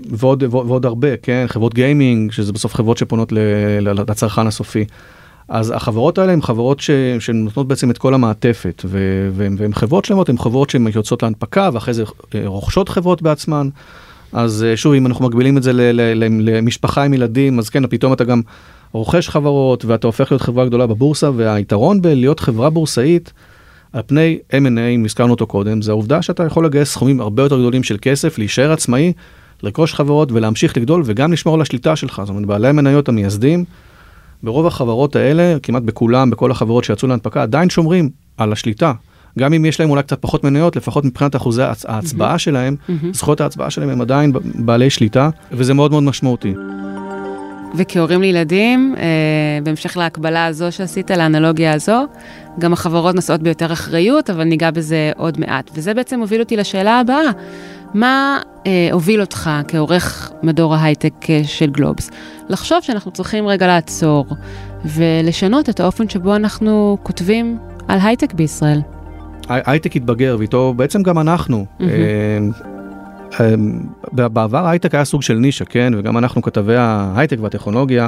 ועוד, 0.09 0.43
ועוד 0.43 0.85
הרבה, 0.85 1.17
כן, 1.17 1.45
חברות 1.47 1.73
גיימינג, 1.73 2.31
שזה 2.31 2.53
בסוף 2.53 2.75
חברות 2.75 2.97
שפונות 2.97 3.33
לצרכן 3.81 4.47
הסופי. 4.47 4.85
אז 5.47 5.73
החברות 5.75 6.17
האלה 6.17 6.33
הן 6.33 6.41
חברות 6.41 6.79
ש, 6.79 6.89
שנותנות 7.19 7.67
בעצם 7.67 7.91
את 7.91 7.97
כל 7.97 8.13
המעטפת, 8.13 8.85
והן 9.33 9.73
חברות 9.73 10.05
שלמות, 10.05 10.29
הן 10.29 10.37
חברות 10.37 10.69
שהן 10.69 10.87
יוצאות 10.95 11.23
להנפקה, 11.23 11.69
ואחרי 11.73 11.93
זה 11.93 12.03
רוכשות 12.45 12.89
חברות 12.89 13.21
בעצמן. 13.21 13.69
אז 14.33 14.65
שוב, 14.75 14.93
אם 14.93 15.05
אנחנו 15.05 15.25
מגבילים 15.25 15.57
את 15.57 15.63
זה 15.63 15.71
למשפחה 16.39 17.03
עם 17.03 17.13
ילדים, 17.13 17.59
אז 17.59 17.69
כן, 17.69 17.87
פתאום 17.87 18.13
אתה 18.13 18.23
גם 18.23 18.41
רוכש 18.95 19.29
חברות 19.29 19.85
ואתה 19.85 20.07
הופך 20.07 20.31
להיות 20.31 20.41
חברה 20.41 20.65
גדולה 20.65 20.87
בבורסה, 20.87 21.29
והיתרון 21.35 22.01
בלהיות 22.01 22.39
חברה 22.39 22.69
בורסאית 22.69 23.33
על 23.93 24.01
פני 24.05 24.37
M&A, 24.51 24.79
אם 24.95 25.05
הזכרנו 25.05 25.31
אותו 25.31 25.47
קודם, 25.47 25.81
זה 25.81 25.91
העובדה 25.91 26.21
שאתה 26.21 26.43
יכול 26.43 26.65
לגייס 26.65 26.91
סכומים 26.91 27.21
הרבה 27.21 27.43
יותר 27.43 27.59
גדולים 27.59 27.83
של 27.83 27.97
כסף, 28.01 28.37
להישאר 28.37 28.71
עצמאי, 28.71 29.13
לרכוש 29.63 29.93
חברות 29.93 30.31
ולהמשיך 30.31 30.77
לגדול 30.77 31.01
וגם 31.05 31.33
לשמור 31.33 31.55
על 31.55 31.61
השליטה 31.61 31.95
שלך. 31.95 32.21
זאת 32.25 32.29
אומרת, 32.29 32.45
בעלי 32.45 32.67
המניות 32.67 33.09
המייסדים, 33.09 33.65
ברוב 34.43 34.67
החברות 34.67 35.15
האלה, 35.15 35.55
כמעט 35.63 35.83
בכולם, 35.83 36.29
בכל 36.29 36.51
החברות 36.51 36.83
שיצאו 36.83 37.07
להנפקה, 37.07 37.43
עדיין 37.43 37.69
שומרים 37.69 38.09
על 38.37 38.51
השליטה. 38.51 38.93
גם 39.39 39.53
אם 39.53 39.65
יש 39.65 39.79
להם 39.79 39.89
אולי 39.89 40.03
קצת 40.03 40.21
פחות 40.21 40.43
מניות, 40.43 40.75
לפחות 40.75 41.05
מבחינת 41.05 41.35
אחוזי 41.35 41.63
ההצבעה 41.87 42.39
שלהם, 42.39 42.75
זכויות 43.13 43.41
ההצבעה 43.41 43.69
שלהם 43.69 43.89
הם 43.89 44.01
עדיין 44.01 44.33
בעלי 44.55 44.89
שליטה, 44.89 45.29
וזה 45.51 45.73
מאוד 45.73 45.91
מאוד 45.91 46.03
משמעותי. 46.03 46.53
וכהורים 47.77 48.21
לילדים, 48.21 48.95
אה, 48.97 49.03
בהמשך 49.63 49.97
להקבלה 49.97 50.45
הזו 50.45 50.71
שעשית, 50.71 51.11
לאנלוגיה 51.11 51.73
הזו, 51.73 52.05
גם 52.59 52.73
החברות 52.73 53.15
נושאות 53.15 53.41
ביותר 53.41 53.73
אחריות, 53.73 54.29
אבל 54.29 54.43
ניגע 54.43 54.71
בזה 54.71 55.11
עוד 55.17 55.39
מעט. 55.39 55.71
וזה 55.73 55.93
בעצם 55.93 56.19
מוביל 56.19 56.41
אותי 56.41 56.57
לשאלה 56.57 56.99
הבאה, 56.99 57.31
מה 57.93 58.39
אה, 58.67 58.89
הוביל 58.91 59.21
אותך 59.21 59.49
כעורך 59.67 60.31
מדור 60.43 60.75
ההייטק 60.75 61.29
אה, 61.29 61.41
של 61.43 61.69
גלובס 61.69 62.11
לחשוב 62.49 62.77
שאנחנו 62.81 63.11
צריכים 63.11 63.47
רגע 63.47 63.67
לעצור 63.67 64.25
ולשנות 64.85 65.69
את 65.69 65.79
האופן 65.79 66.09
שבו 66.09 66.35
אנחנו 66.35 66.97
כותבים 67.03 67.57
על 67.87 67.99
הייטק 68.03 68.33
בישראל? 68.33 68.81
הייטק 69.49 69.95
התבגר 69.95 70.35
ואיתו 70.39 70.73
בעצם 70.77 71.03
גם 71.03 71.19
אנחנו. 71.19 71.65
מהמם. 71.79 72.74
אה, 73.39 73.53
אה, 74.19 74.29
בעבר 74.29 74.67
הייטק 74.67 74.95
היה 74.95 75.05
סוג 75.05 75.21
של 75.21 75.33
נישה, 75.33 75.65
כן? 75.65 75.93
וגם 75.97 76.17
אנחנו 76.17 76.41
כתבי 76.41 76.75
ההייטק 76.75 77.37
והטכנולוגיה, 77.41 78.07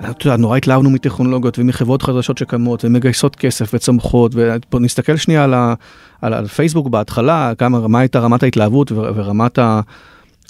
אתה 0.00 0.26
יודע, 0.26 0.36
נורא 0.36 0.56
התלהבנו 0.56 0.90
מטכנולוגיות 0.90 1.58
ומחברות 1.58 2.02
חדשות 2.02 2.38
שקמות 2.38 2.84
ומגייסות 2.84 3.36
כסף 3.36 3.74
וצומחות, 3.74 4.32
ובוא 4.34 4.80
נסתכל 4.80 5.16
שנייה 5.16 5.44
על, 5.44 5.54
ה, 5.54 5.74
על, 6.22 6.34
על 6.34 6.46
פייסבוק 6.46 6.88
בהתחלה, 6.88 7.52
כמה, 7.58 7.88
מה 7.88 7.98
הייתה 8.00 8.18
רמת 8.18 8.42
ההתלהבות 8.42 8.92
ורמת 8.92 9.58
ה- 9.58 9.80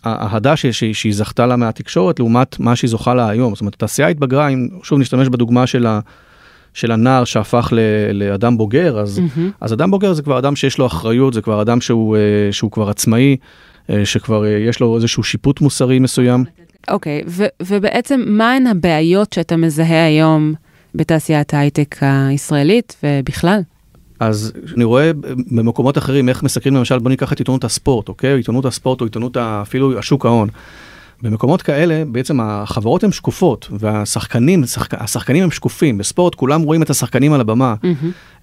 האהדה 0.04 0.56
ש- 0.56 0.66
ש- 0.66 0.84
שהיא 0.84 1.14
זכתה 1.14 1.46
לה 1.46 1.56
מהתקשורת 1.56 2.18
לעומת 2.18 2.60
מה 2.60 2.76
שהיא 2.76 2.90
זוכה 2.90 3.14
לה 3.14 3.28
היום. 3.28 3.54
זאת 3.54 3.60
אומרת, 3.60 3.74
התעשייה 3.74 4.08
התבגרה, 4.08 4.48
אם 4.48 4.68
שוב 4.82 4.98
נשתמש 4.98 5.28
בדוגמה 5.28 5.66
של, 5.66 5.86
ה, 5.86 6.00
של 6.74 6.92
הנער 6.92 7.24
שהפך 7.24 7.68
ל, 7.72 7.78
לאדם 8.12 8.56
בוגר, 8.58 8.98
אז, 9.00 9.18
מהמם. 9.18 9.50
אז 9.60 9.72
אדם 9.72 9.90
בוגר 9.90 10.12
זה 10.12 10.22
כבר 10.22 10.38
אדם 10.38 10.56
שיש 10.56 10.78
לו 10.78 10.86
אחריות, 10.86 11.34
זה 11.34 11.42
כבר 11.42 11.62
אדם 11.62 11.80
שהוא, 11.80 12.16
אה, 12.16 12.20
שהוא 12.52 12.70
כבר 12.70 12.90
עצמאי, 12.90 13.36
שכבר 14.04 14.44
אה, 14.44 14.50
יש 14.50 14.80
לו 14.80 14.96
איזשהו 14.96 15.22
שיפוט 15.22 15.60
מוסרי 15.60 15.98
מסוים. 15.98 16.44
אוקיי, 16.90 17.22
ו- 17.26 17.46
ובעצם 17.62 18.24
מהן 18.26 18.66
הבעיות 18.66 19.32
שאתה 19.32 19.56
מזהה 19.56 20.06
היום 20.06 20.54
בתעשיית 20.94 21.54
ההייטק 21.54 21.96
הישראלית 22.00 22.96
ובכלל? 23.02 23.60
אז 24.20 24.52
אני 24.76 24.84
רואה 24.84 25.10
במקומות 25.50 25.98
אחרים 25.98 26.28
איך 26.28 26.42
מסקרים 26.42 26.74
למשל 26.74 26.98
בוא 26.98 27.10
ניקח 27.10 27.32
את 27.32 27.38
עיתונות 27.38 27.64
הספורט 27.64 28.08
אוקיי 28.08 28.36
עיתונות 28.36 28.64
הספורט 28.64 29.00
או 29.00 29.06
עיתונות 29.06 29.36
אפילו 29.36 29.98
השוק 29.98 30.26
ההון. 30.26 30.48
במקומות 31.22 31.62
כאלה 31.62 32.02
בעצם 32.08 32.40
החברות 32.40 33.04
הן 33.04 33.12
שקופות 33.12 33.68
והשחקנים 33.70 34.66
שחק... 34.66 34.94
השחקנים 34.94 35.44
הם 35.44 35.50
שקופים 35.50 35.98
בספורט 35.98 36.34
כולם 36.34 36.62
רואים 36.62 36.82
את 36.82 36.90
השחקנים 36.90 37.32
על 37.32 37.40
הבמה. 37.40 37.74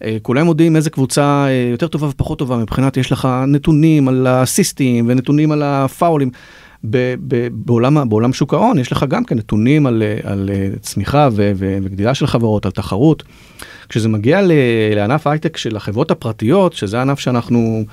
אה, 0.04 0.18
כולם 0.22 0.48
יודעים 0.48 0.76
איזה 0.76 0.90
קבוצה 0.90 1.46
אה, 1.48 1.70
יותר 1.72 1.88
טובה 1.88 2.08
ופחות 2.08 2.40
טובה 2.40 2.58
מבחינת 2.58 2.98
יש 2.98 3.12
לך 3.12 3.28
נתונים 3.48 4.08
על 4.08 4.28
הסיסטים 4.28 5.06
ונתונים 5.08 5.52
על 5.52 5.64
הפאולים. 5.64 6.32
ב- 6.90 7.16
ב- 7.28 7.48
בעולם, 7.52 8.10
בעולם 8.10 8.34
שוק 8.34 8.54
ההון 8.54 8.80
יש 8.80 8.92
לך 8.92 9.06
גם 9.10 9.26
כן 9.26 9.38
נתונים 9.38 9.86
על, 9.86 10.04
על 10.24 10.50
אה, 10.54 10.70
צמיחה 10.82 11.30
ו- 11.32 11.52
ו- 11.56 11.78
וגדילה 11.84 12.14
של 12.14 12.28
חברות, 12.28 12.66
על 12.66 12.72
תחרות. 12.72 13.24
כשזה 13.90 14.10
מגיע 14.10 14.42
ל- 14.42 14.52
לענף 14.96 15.28
הייטק 15.28 15.58
של 15.58 15.76
החברות 15.76 16.12
הפרטיות, 16.12 16.74
שזה 16.74 17.02
ענף 17.02 17.20
שאנחנו, 17.20 17.84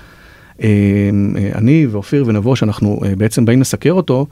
אני 1.54 1.86
ואופיר 1.90 2.24
ונבו, 2.26 2.56
שאנחנו 2.56 3.00
בעצם 3.18 3.44
באים 3.44 3.60
לסקר 3.60 3.92
אותו, 3.92 4.26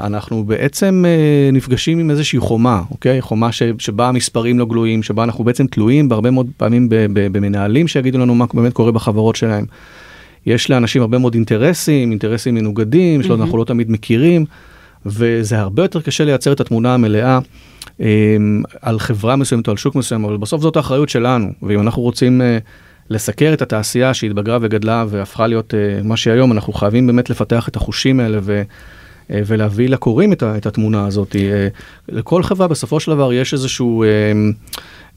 אנחנו 0.00 0.44
בעצם 0.44 1.04
אה, 1.06 1.50
נפגשים 1.52 1.98
עם 1.98 2.10
איזושהי 2.10 2.38
חומה, 2.38 2.82
אוקיי? 2.90 3.20
חומה 3.20 3.52
ש- 3.52 3.62
שבה 3.78 4.08
המספרים 4.08 4.58
לא 4.58 4.64
גלויים, 4.66 5.02
שבה 5.02 5.24
אנחנו 5.24 5.44
בעצם 5.44 5.66
תלויים 5.66 6.08
בהרבה 6.08 6.30
מאוד 6.30 6.46
פעמים 6.56 6.86
במנהלים 7.12 7.88
שיגידו 7.88 8.18
לנו 8.18 8.34
מה 8.34 8.44
באמת 8.54 8.72
קורה 8.72 8.92
בחברות 8.92 9.36
שלהם. 9.36 9.64
יש 10.46 10.70
לאנשים 10.70 11.02
הרבה 11.02 11.18
מאוד 11.18 11.34
אינטרסים, 11.34 12.10
אינטרסים 12.10 12.54
מנוגדים, 12.54 13.22
שלא 13.22 13.30
מהמם. 13.30 13.42
אנחנו 13.42 13.58
לא 13.58 13.64
תמיד 13.64 13.90
מכירים, 13.90 14.44
וזה 15.06 15.58
הרבה 15.58 15.82
יותר 15.82 16.00
קשה 16.00 16.24
לייצר 16.24 16.52
את 16.52 16.60
התמונה 16.60 16.94
המלאה 16.94 17.38
אה, 18.00 18.36
על 18.82 18.98
חברה 18.98 19.36
מסוימת 19.36 19.66
או 19.66 19.70
על 19.70 19.76
שוק 19.76 19.94
מסוים, 19.94 20.24
אבל 20.24 20.36
בסוף 20.36 20.62
זאת 20.62 20.76
האחריות 20.76 21.08
שלנו, 21.08 21.52
ואם 21.62 21.80
אנחנו 21.80 22.02
רוצים 22.02 22.42
אה, 22.42 22.58
לסקר 23.10 23.52
את 23.52 23.62
התעשייה 23.62 24.14
שהתבגרה 24.14 24.58
וגדלה 24.60 25.04
והפכה 25.08 25.46
להיות 25.46 25.74
אה, 25.74 26.02
מה 26.04 26.16
שהיא 26.16 26.34
היום, 26.34 26.52
אנחנו 26.52 26.72
חייבים 26.72 27.06
באמת 27.06 27.30
לפתח 27.30 27.68
את 27.68 27.76
החושים 27.76 28.20
האלה 28.20 28.38
ו... 28.42 28.62
אה, 29.30 29.40
ולהביא 29.46 29.88
לקוראים 29.88 30.32
את, 30.32 30.42
ה- 30.42 30.56
את 30.56 30.66
התמונה 30.66 31.06
הזאת. 31.06 31.36
אה, 31.36 31.68
לכל 32.08 32.42
חברה 32.42 32.68
בסופו 32.68 33.00
של 33.00 33.10
דבר 33.10 33.32
יש 33.32 33.52
איזשהו, 33.52 34.02
אה, 34.02 34.08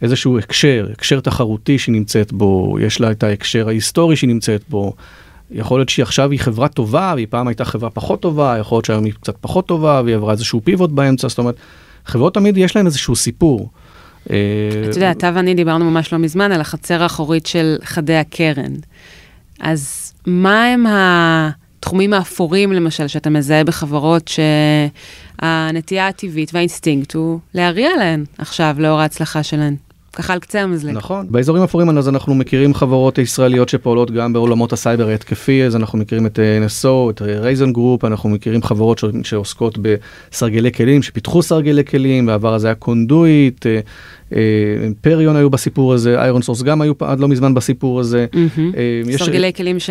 איזשהו 0.01 0.39
הקשר, 0.39 0.87
הקשר 0.91 1.19
תחרותי 1.19 1.79
שהיא 1.79 1.93
נמצאת 1.93 2.33
בו, 2.33 2.77
יש 2.81 3.01
לה 3.01 3.11
את 3.11 3.23
ההקשר 3.23 3.67
ההיסטורי 3.67 4.15
שהיא 4.15 4.27
נמצאת 4.27 4.63
בו. 4.69 4.93
יכול 5.51 5.79
להיות 5.79 5.89
שעכשיו 5.89 6.31
היא 6.31 6.39
חברה 6.39 6.67
טובה, 6.67 7.11
והיא 7.15 7.27
פעם 7.29 7.47
הייתה 7.47 7.65
חברה 7.65 7.89
פחות 7.89 8.19
טובה, 8.21 8.55
יכול 8.59 8.75
להיות 8.75 8.85
שהיום 8.85 9.05
היא 9.05 9.13
קצת 9.13 9.35
פחות 9.41 9.65
טובה, 9.67 10.01
והיא 10.05 10.15
עברה 10.15 10.31
איזשהו 10.31 10.61
פיבוט 10.63 10.89
באמצע, 10.89 11.27
זאת 11.27 11.37
אומרת, 11.37 11.55
חברות 12.05 12.33
תמיד 12.33 12.57
יש 12.57 12.75
להן 12.75 12.85
איזשהו 12.85 13.15
סיפור. 13.15 13.69
אתה 14.23 14.33
יודע, 14.95 15.11
אתה 15.11 15.31
ואני 15.35 15.53
דיברנו 15.53 15.91
ממש 15.91 16.13
לא 16.13 16.19
מזמן 16.19 16.51
על 16.51 16.61
החצר 16.61 17.03
האחורית 17.03 17.45
של 17.45 17.75
חדי 17.83 18.15
הקרן. 18.15 18.73
אז 19.59 20.13
מה 20.27 20.63
הם 20.65 20.85
התחומים 21.85 22.13
האפורים, 22.13 22.73
למשל, 22.73 23.07
שאתה 23.07 23.29
מזהה 23.29 23.63
בחברות 23.63 24.31
שהנטייה 25.41 26.07
הטבעית 26.07 26.51
והאינסטינקט 26.53 27.13
הוא 27.13 27.39
להריע 27.53 27.89
להן 27.97 28.23
עכשיו, 28.37 28.75
לאור 28.79 28.99
ההצלחה 28.99 29.43
שלהן? 29.43 29.75
ככה 30.15 30.33
על 30.33 30.39
קצה 30.39 30.61
המזלג. 30.61 30.93
נכון. 30.93 31.27
באזורים 31.29 31.63
אפורים 31.63 31.97
אז 31.97 32.09
אנחנו 32.09 32.35
מכירים 32.35 32.73
חברות 32.73 33.17
ישראליות 33.17 33.69
שפועלות 33.69 34.11
גם 34.11 34.33
בעולמות 34.33 34.73
הסייבר 34.73 35.09
ההתקפי, 35.09 35.63
אז 35.63 35.75
אנחנו 35.75 35.97
מכירים 35.97 36.25
את 36.25 36.39
אה, 36.39 36.59
NSO, 36.65 37.09
את 37.09 37.21
Rayzone 37.21 37.73
Group, 37.73 38.05
אנחנו 38.05 38.29
מכירים 38.29 38.63
חברות 38.63 39.01
שעוסקות 39.23 39.77
בסרגלי 39.81 40.71
כלים, 40.71 41.03
שפיתחו 41.03 41.41
סרגלי 41.41 41.85
כלים, 41.85 42.25
בעבר 42.25 42.53
הזה 42.53 42.67
היה 42.67 42.75
Conduit, 42.75 43.65
אה, 43.65 43.71
אה, 43.71 43.79
Perion 44.83 45.35
היו 45.35 45.49
בסיפור 45.49 45.93
הזה, 45.93 46.21
ironSource 46.21 46.61
גם 46.61 46.81
היו 46.81 46.93
עד 46.99 47.19
לא 47.19 47.27
מזמן 47.27 47.53
בסיפור 47.53 47.99
הזה. 47.99 48.25
אה, 48.33 49.17
סרגלי 49.17 49.53
כלים 49.53 49.79
ש... 49.79 49.89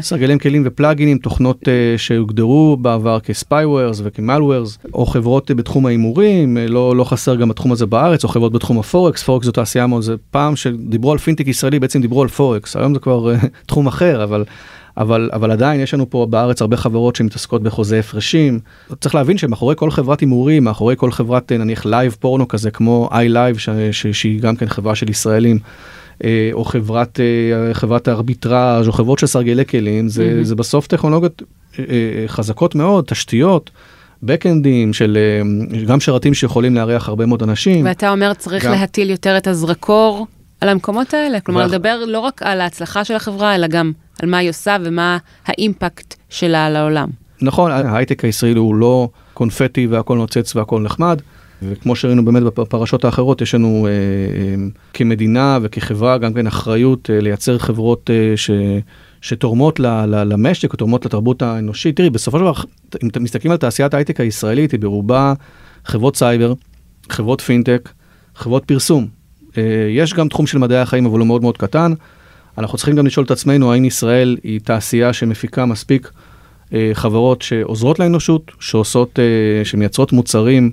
סרגלים 0.00 0.38
כלים 0.38 0.62
ו 0.66 0.71
plugin 0.71 1.02
ים, 1.02 1.18
תוכנות 1.18 1.62
אה, 1.62 1.68
שהוגדרו 1.96 2.76
בעבר 2.80 3.20
כ 3.20 3.36
spywares 3.36 4.00
וכ 4.04 4.22
malwares, 4.22 4.78
או 4.94 5.06
חברות 5.06 5.50
בתחום 5.50 5.86
ההימורים, 5.86 6.56
לא, 6.68 6.96
לא 6.96 7.04
חסר 7.04 7.34
גם 7.34 7.48
בתחום 7.48 7.72
הזה 7.72 7.86
בארץ, 7.86 8.24
או 8.24 8.28
חברות 8.28 8.52
בתחום 8.52 8.78
הפורקס, 8.78 9.22
פורקס 9.22 9.46
זו 9.46 9.52
תעשייה 9.52 9.86
מאוד, 9.86 10.02
זה 10.02 10.14
פעם 10.30 10.56
שדיברו 10.56 11.12
על 11.12 11.18
פינטק 11.18 11.48
ישראלי, 11.48 11.80
בעצם 11.80 12.00
דיברו 12.00 12.22
על 12.22 12.28
פורקס, 12.28 12.76
היום 12.76 12.94
זה 12.94 13.00
כבר 13.00 13.34
תחום 13.66 13.86
אחר, 13.86 14.24
אבל... 14.24 14.44
אבל, 14.96 15.30
אבל 15.32 15.50
עדיין 15.50 15.80
יש 15.80 15.94
לנו 15.94 16.10
פה 16.10 16.26
בארץ 16.30 16.60
הרבה 16.60 16.76
חברות 16.76 17.16
שמתעסקות 17.16 17.62
בחוזי 17.62 17.98
הפרשים. 17.98 18.60
צריך 19.00 19.14
להבין 19.14 19.38
שמאחורי 19.38 19.74
כל 19.78 19.90
חברת 19.90 20.20
הימורים, 20.20 20.64
מאחורי 20.64 20.94
כל 20.98 21.10
חברת 21.10 21.52
נניח 21.52 21.86
live 21.86 22.16
פורנו 22.20 22.48
כזה 22.48 22.70
כמו 22.70 23.08
ImLive 23.12 23.58
ש- 23.58 23.68
ש- 23.92 24.06
שהיא 24.06 24.40
גם 24.40 24.56
כן 24.56 24.66
חברה 24.68 24.94
של 24.94 25.10
ישראלים, 25.10 25.58
אה, 26.24 26.50
או 26.52 26.64
חברת, 26.64 27.20
אה, 27.20 27.74
חברת 27.74 28.08
הארביטראז' 28.08 28.86
או 28.88 28.92
חברות 28.92 29.18
של 29.18 29.26
סרגלי 29.26 29.66
כלים, 29.66 30.08
זה, 30.08 30.24
מהמם. 30.26 30.44
זה 30.44 30.54
בסוף 30.54 30.86
טכנולוגיות 30.86 31.42
אה, 31.78 31.84
חזקות 32.26 32.74
מאוד, 32.74 33.04
תשתיות, 33.04 33.70
backend 34.22 34.76
ים 34.76 34.92
של 34.92 35.18
גם 35.86 36.00
שרתים 36.00 36.34
שיכולים 36.34 36.74
לארח 36.74 37.08
הרבה 37.08 37.26
מאוד 37.26 37.42
אנשים. 37.42 37.84
ואתה 37.86 38.10
אומר, 38.10 38.34
צריך 38.34 38.64
גם. 38.64 38.72
להטיל 38.72 39.10
יותר 39.10 39.36
את 39.36 39.46
הזרקור 39.46 40.26
על 40.60 40.68
המקומות 40.68 41.14
האלה? 41.14 41.40
כלומר, 41.40 41.60
ואח- 41.60 41.70
לדבר 41.70 42.04
לא 42.06 42.18
רק 42.20 42.42
על 42.42 42.60
ההצלחה 42.60 43.04
של 43.04 43.14
החברה, 43.14 43.54
אלא 43.54 43.66
גם 43.66 43.92
על 44.24 44.30
מה 44.30 44.38
היא 44.38 44.50
עושה 44.50 44.76
ומה 44.84 45.18
האימפקט 45.46 46.14
שלה 46.30 46.66
על 46.66 46.76
העולם. 46.76 47.08
נכון, 47.42 47.70
ההייטק 47.70 48.24
הישראלי 48.24 48.58
הוא 48.58 48.74
לא 48.74 49.08
קונפטי 49.34 49.86
והכל 49.86 50.16
נוצץ 50.16 50.56
והכל 50.56 50.80
נחמד. 50.80 51.20
וכמו 51.62 51.96
שראינו 51.96 52.24
באמת 52.24 52.42
בפרשות 52.42 53.04
האחרות, 53.04 53.40
יש 53.40 53.54
לנו 53.54 53.86
אה, 53.86 53.90
אה, 53.90 54.54
כמדינה 54.92 55.58
וכחברה 55.62 56.18
גם 56.18 56.34
כן 56.34 56.46
אחריות 56.46 57.10
אה, 57.10 57.20
לייצר 57.20 57.58
חברות 57.58 58.10
אה, 58.10 58.36
ש, 58.36 58.50
שתורמות 59.20 59.80
ל, 59.80 59.86
ל, 59.86 60.32
למשק 60.32 60.74
תורמות 60.74 61.06
לתרבות 61.06 61.42
האנושית. 61.42 61.96
תראי, 61.96 62.10
בסופו 62.10 62.38
של 62.38 62.44
דבר, 62.44 62.52
אם 63.02 63.08
אתם 63.08 63.22
מסתכלים 63.22 63.52
על 63.52 63.56
תעשיית 63.56 63.94
ההייטק 63.94 64.20
הישראלית, 64.20 64.72
היא 64.72 64.80
ברובה 64.80 65.34
חברות 65.84 66.16
סייבר, 66.16 66.54
חברות 67.10 67.40
פינטק, 67.40 67.88
חברות 68.34 68.64
פרסום. 68.64 69.06
אה, 69.58 69.62
יש 69.90 70.14
גם 70.14 70.28
תחום 70.28 70.46
של 70.46 70.58
מדעי 70.58 70.78
החיים, 70.78 71.06
אבל 71.06 71.18
הוא 71.18 71.26
מאוד 71.26 71.42
מאוד 71.42 71.58
קטן. 71.58 71.92
אנחנו 72.58 72.78
צריכים 72.78 72.96
גם 72.96 73.06
לשאול 73.06 73.26
את 73.26 73.30
עצמנו, 73.30 73.72
האם 73.72 73.84
ישראל 73.84 74.36
היא 74.42 74.60
תעשייה 74.60 75.12
שמפיקה 75.12 75.66
מספיק 75.66 76.10
אה, 76.74 76.90
חברות 76.94 77.42
שעוזרות 77.42 77.98
לאנושות, 77.98 78.52
שעושות, 78.60 79.18
אה, 79.18 79.64
שמייצרות 79.64 80.12
מוצרים 80.12 80.70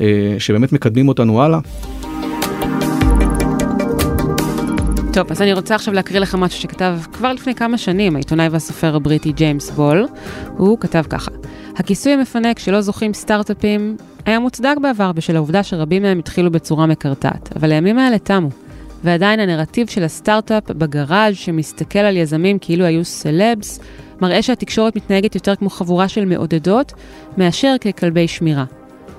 אה, 0.00 0.36
שבאמת 0.38 0.72
מקדמים 0.72 1.08
אותנו 1.08 1.42
הלאה. 1.42 1.58
טוב, 5.12 5.30
אז 5.30 5.42
אני 5.42 5.52
רוצה 5.52 5.74
עכשיו 5.74 5.94
להקריא 5.94 6.20
לך 6.20 6.34
משהו 6.34 6.60
שכתב 6.60 6.98
כבר 7.12 7.32
לפני 7.32 7.54
כמה 7.54 7.78
שנים 7.78 8.16
העיתונאי 8.16 8.48
והסופר 8.48 8.96
הבריטי 8.96 9.32
ג'יימס 9.32 9.70
בול. 9.70 10.06
הוא 10.56 10.78
כתב 10.80 11.02
ככה: 11.08 11.30
הכיסוי 11.76 12.12
המפנק 12.12 12.58
שלא 12.58 12.80
זוכים 12.80 13.14
סטארט-אפים 13.14 13.96
היה 14.26 14.38
מוצדק 14.38 14.74
בעבר 14.82 15.12
בשל 15.12 15.36
העובדה 15.36 15.62
שרבים 15.62 16.02
מהם 16.02 16.18
התחילו 16.18 16.50
בצורה 16.50 16.86
מקרטעת, 16.86 17.56
אבל 17.56 17.72
הימים 17.72 17.98
האלה 17.98 18.18
תמו. 18.18 18.48
ועדיין 19.04 19.40
הנרטיב 19.40 19.86
של 19.86 20.04
הסטארט-אפ 20.04 20.70
בגראז' 20.70 21.36
שמסתכל 21.36 21.98
על 21.98 22.16
יזמים 22.16 22.58
כאילו 22.58 22.84
היו 22.84 23.04
סלבס, 23.04 23.80
מראה 24.20 24.42
שהתקשורת 24.42 24.96
מתנהגת 24.96 25.34
יותר 25.34 25.56
כמו 25.56 25.70
חבורה 25.70 26.08
של 26.08 26.24
מעודדות, 26.24 26.92
מאשר 27.38 27.74
ככלבי 27.80 28.28
שמירה. 28.28 28.64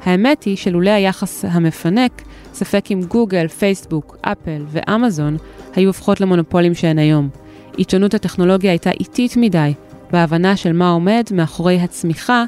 האמת 0.03 0.43
היא 0.43 0.57
שלולא 0.57 0.89
היחס 0.89 1.45
המפנק, 1.45 2.21
ספק 2.53 2.85
אם 2.91 3.01
גוגל, 3.07 3.47
פייסבוק, 3.47 4.17
אפל 4.21 4.65
ואמזון 4.67 5.37
היו 5.75 5.89
הופכות 5.89 6.21
למונופולים 6.21 6.75
שהן 6.75 6.99
היום. 6.99 7.29
עיתונות 7.77 8.13
הטכנולוגיה 8.13 8.71
הייתה 8.71 8.91
איטית 8.91 9.37
מדי, 9.37 9.73
בהבנה 10.11 10.57
של 10.57 10.73
מה 10.73 10.89
עומד 10.89 11.23
מאחורי 11.31 11.79
הצמיחה 11.79 12.43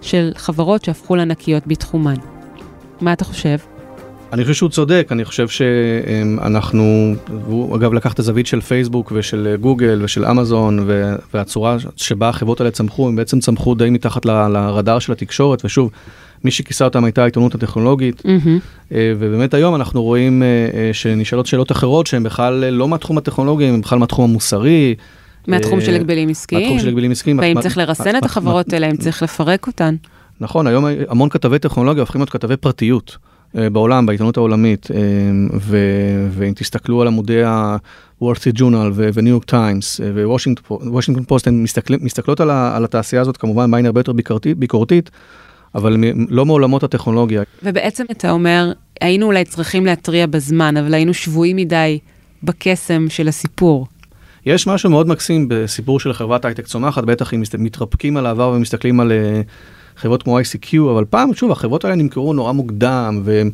של 0.00 0.30
חברות 0.34 0.84
שהפכו 0.84 1.16
לענקיות 1.16 1.66
בתחומן. 1.66 2.16
מה 3.00 3.12
אתה 3.12 3.24
חושב? 3.24 3.56
אני 4.32 4.42
חושב 4.42 4.54
שהוא 4.54 4.70
צודק, 4.70 5.08
אני 5.10 5.24
חושב 5.24 5.48
שאנחנו, 5.48 7.14
הוא 7.46 7.76
אגב 7.76 7.92
לקח 7.92 8.12
את 8.12 8.18
הזווית 8.18 8.46
של 8.46 8.60
פייסבוק 8.60 9.12
ושל 9.14 9.56
גוגל 9.60 10.00
ושל 10.02 10.24
אמזון 10.24 10.88
והצורה 11.34 11.76
שבה 11.96 12.28
החברות 12.28 12.60
האלה 12.60 12.70
צמחו, 12.70 13.08
הם 13.08 13.16
בעצם 13.16 13.40
צמחו 13.40 13.74
די 13.74 13.90
מתחת 13.90 14.26
ל, 14.26 14.48
לרדאר 14.48 14.98
של 14.98 15.12
התקשורת, 15.12 15.64
ושוב, 15.64 15.90
מי 16.44 16.50
שכיסה 16.50 16.84
אותם 16.84 17.04
הייתה 17.04 17.22
העיתונות 17.22 17.54
הטכנולוגית, 17.54 18.20
mm-hmm. 18.20 18.90
ובאמת 18.90 19.54
היום 19.54 19.74
אנחנו 19.74 20.02
רואים 20.02 20.42
אה, 20.42 20.46
אה, 20.74 20.90
שנשאלות 20.92 21.46
שאלות 21.46 21.72
אחרות 21.72 22.06
שהן 22.06 22.22
בכלל 22.22 22.64
לא 22.64 22.88
מהתחום 22.88 23.18
הטכנולוגי, 23.18 23.64
הן 23.64 23.80
בכלל 23.80 23.98
מהתחום 23.98 24.30
המוסרי. 24.30 24.94
מהתחום 25.46 25.80
של 25.80 25.94
הגבלים 25.94 26.28
עסקיים. 26.28 26.62
מהתחום 26.62 26.78
של 26.78 26.88
הגבלים 26.88 27.10
עסקיים. 27.10 27.38
והאם 27.38 27.60
צריך 27.60 27.78
לרסן 27.78 28.16
את 28.16 28.24
החברות 28.24 28.72
האלה, 28.72 28.90
אם 28.90 28.96
צריך 28.96 29.22
לפרק 29.22 29.66
אותן. 29.66 29.94
נכון, 30.40 30.66
היום 30.66 30.84
המון 31.08 31.28
כתבי 31.28 31.58
טכנולוגיה 31.58 32.02
הופכים 32.02 32.20
להיות 32.20 32.30
כתבי 32.30 32.56
פרטיות. 32.56 33.16
אה, 33.56 33.70
בעולם, 33.70 34.06
בעיתונות 34.06 34.36
העולמית, 34.36 34.88
אה, 34.94 35.00
ואם 36.30 36.52
תסתכלו 36.56 37.02
על 37.02 37.08
ה 37.08 37.15
Wall 37.15 37.42
Street 38.22 38.58
Journal 38.58 38.92
וניו 38.94 39.30
יורק 39.30 39.44
טיימס 39.44 40.00
ווושינגטון 40.84 41.24
פוסט, 41.26 41.46
הן 41.46 41.64
מסתכלות 42.00 42.40
על 42.40 42.84
התעשייה 42.84 43.22
הזאת 43.22 43.36
כמובן 43.36 43.70
בעין 43.70 43.86
הרבה 43.86 44.00
יותר 44.00 44.12
ביקורתית, 44.58 45.10
אבל 45.74 45.96
לא 46.28 46.46
מעולמות 46.46 46.82
הטכנולוגיה. 46.82 47.42
ובעצם 47.62 48.04
אתה 48.10 48.30
אומר, 48.30 48.72
היינו 49.00 49.26
אולי 49.26 49.44
צריכים 49.44 49.86
להתריע 49.86 50.26
בזמן, 50.26 50.76
אבל 50.76 50.94
היינו 50.94 51.14
שבויים 51.14 51.56
מדי 51.56 51.98
בקסם 52.42 53.06
של 53.08 53.28
הסיפור. 53.28 53.86
יש 54.46 54.66
משהו 54.66 54.90
מאוד 54.90 55.08
מקסים 55.08 55.46
בסיפור 55.48 56.00
של 56.00 56.12
חברת 56.12 56.44
הייטק 56.44 56.66
צומחת, 56.66 57.04
בטח 57.04 57.34
אם 57.34 57.42
מתרפקים 57.58 58.16
על 58.16 58.26
העבר 58.26 58.48
ומסתכלים 58.48 59.00
על 59.00 59.12
אה, 59.12 59.40
חברות 59.96 60.22
כמו 60.22 60.40
ICQ, 60.40 60.78
אבל 60.90 61.04
פעם, 61.04 61.34
שוב, 61.34 61.50
החברות 61.50 61.84
האלה 61.84 61.96
נמכרו 61.96 62.32
נורא 62.32 62.52
מוקדם, 62.52 63.20
והם 63.24 63.50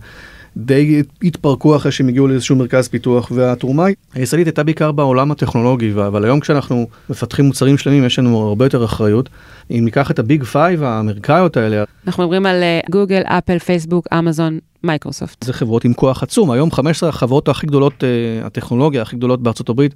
די 0.56 1.02
התפרקו 1.22 1.76
אחרי 1.76 1.92
שהם 1.92 2.08
הגיעו 2.08 2.28
לאיזשהו 2.28 2.56
מרכז 2.56 2.88
פיתוח, 2.88 3.32
והתרומה 3.34 3.86
הישראלית 4.14 4.46
הייתה 4.46 4.62
בעיקר 4.62 4.92
בעולם 4.92 5.30
הטכנולוגי, 5.30 5.92
אבל 5.92 6.24
היום 6.24 6.40
כשאנחנו 6.40 6.86
מפתחים 7.10 7.44
מוצרים 7.44 7.78
שלמים, 7.78 8.04
יש 8.04 8.18
לנו 8.18 8.48
הרבה 8.48 8.66
יותר 8.66 8.84
אחריות. 8.84 9.28
אם 9.70 9.84
ניקח 9.84 10.10
את 10.10 10.18
ה 10.18 10.25
big 10.25 10.44
five 10.44 10.82
האמריקאיות 10.82 11.56
האלה... 11.56 11.84
אנחנו 12.06 12.22
מדברים 12.22 12.46
על 12.46 12.62
גוגל, 12.90 13.22
אפל, 13.26 13.58
פייסבוק, 13.58 14.06
אמזון, 14.18 14.58
מייקרוסופט. 14.84 15.44
זה 15.44 15.52
חברות 15.52 15.84
עם 15.84 15.94
כוח 15.94 16.22
עצום, 16.22 16.50
היום 16.50 16.70
15 16.70 17.08
החברות 17.08 17.48
הכי 17.48 17.66
גדולות, 17.66 17.92
אה, 17.92 18.46
הטכנולוגיה 18.46 19.02
הכי 19.02 19.16
גדולות 19.16 19.42
בארצות 19.42 19.68
הברית, 19.68 19.94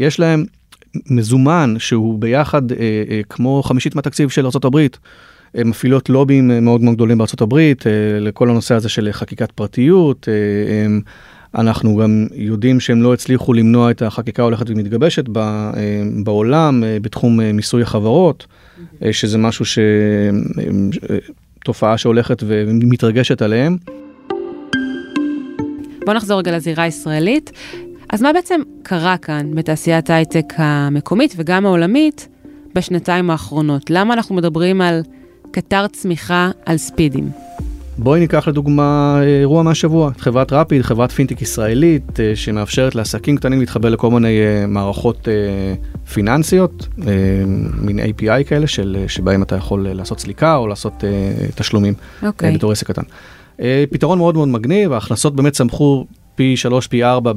יש 0.00 0.20
להם 0.20 0.44
מזומן 1.10 1.74
שהוא 1.78 2.18
ביחד 2.18 2.72
uh, 2.72 2.74
uh, 2.74 2.78
כמו 3.28 3.62
חמישית 3.62 3.94
מהתקציב 3.94 4.28
של 4.28 4.44
ארצות 4.44 4.64
הברית. 4.64 4.98
מפעילות 5.54 6.08
לובים 6.08 6.50
אה, 6.50 6.60
מאוד 6.60 6.80
מאוד 6.82 6.94
גדולים 6.94 7.18
בארצות 7.18 7.40
הברית 7.40 7.86
אה, 7.86 7.92
לכל 8.20 8.50
הנושא 8.50 8.74
הזה 8.74 8.88
של 8.88 9.08
חקיקת 9.12 9.52
פרטיות. 9.52 10.28
אה, 10.28 10.86
אנחנו 11.60 11.96
גם 11.96 12.26
יודעים 12.34 12.80
שהם 12.80 13.02
לא 13.02 13.14
הצליחו 13.14 13.52
למנוע 13.52 13.90
את 13.90 14.02
החקיקה 14.02 14.42
ההולכת 14.42 14.70
ומתגבשת 14.70 15.24
בעולם 16.24 16.82
בתחום 17.02 17.40
מיסוי 17.40 17.82
החברות, 17.82 18.46
שזה 19.12 19.38
משהו 19.38 19.64
ש... 19.64 19.78
תופעה 21.64 21.98
שהולכת 21.98 22.42
ומתרגשת 22.46 23.42
עליהם. 23.42 23.76
בוא 26.06 26.14
נחזור 26.14 26.38
רגע 26.38 26.56
לזירה 26.56 26.84
הישראלית. 26.84 27.52
אז 28.10 28.22
מה 28.22 28.32
בעצם 28.32 28.60
קרה 28.82 29.16
כאן 29.16 29.50
בתעשיית 29.54 30.10
ההייטק 30.10 30.52
המקומית 30.56 31.34
וגם 31.36 31.66
העולמית 31.66 32.28
בשנתיים 32.74 33.30
האחרונות? 33.30 33.90
למה 33.90 34.14
אנחנו 34.14 34.34
מדברים 34.34 34.80
על 34.80 35.02
קטר 35.54 35.86
צמיחה 35.86 36.50
על 36.66 36.76
ספידים. 36.76 37.30
בואי 37.98 38.20
ניקח 38.20 38.48
לדוגמה 38.48 39.18
אירוע 39.22 39.62
מהשבוע, 39.62 40.10
חברת 40.18 40.52
רפיד, 40.52 40.82
חברת 40.82 41.12
פינטק 41.12 41.42
ישראלית 41.42 42.20
אה, 42.20 42.36
שמאפשרת 42.36 42.94
לעסקים 42.94 43.36
קטנים 43.36 43.60
להתחבר 43.60 43.88
לכל 43.88 44.10
מיני 44.10 44.40
אה, 44.40 44.66
מערכות 44.66 45.28
אה, 45.28 45.74
פיננסיות, 46.12 46.88
מין 47.80 47.98
API 47.98 48.44
כאלה 48.48 48.66
של, 48.66 49.04
שבהם 49.08 49.42
אתה 49.42 49.56
יכול 49.56 49.88
לעשות 49.88 50.20
סליקה 50.20 50.56
או 50.56 50.66
לעשות 50.66 51.04
תשלומים 51.54 51.94
okay. 51.94 52.26
אוקיי. 52.26 52.54
בתור 52.54 52.72
עסק 52.72 52.86
קטן. 52.86 53.02
פתרון 53.90 54.18
מאוד 54.18 54.34
מאוד 54.34 54.48
מגניב, 54.48 54.92
ההכנסות 54.92 55.36
באמת 55.36 55.52
צמחו 55.52 56.06
פי 56.34 56.56
3, 56.56 56.86
פי 56.86 57.04
4 57.04 57.32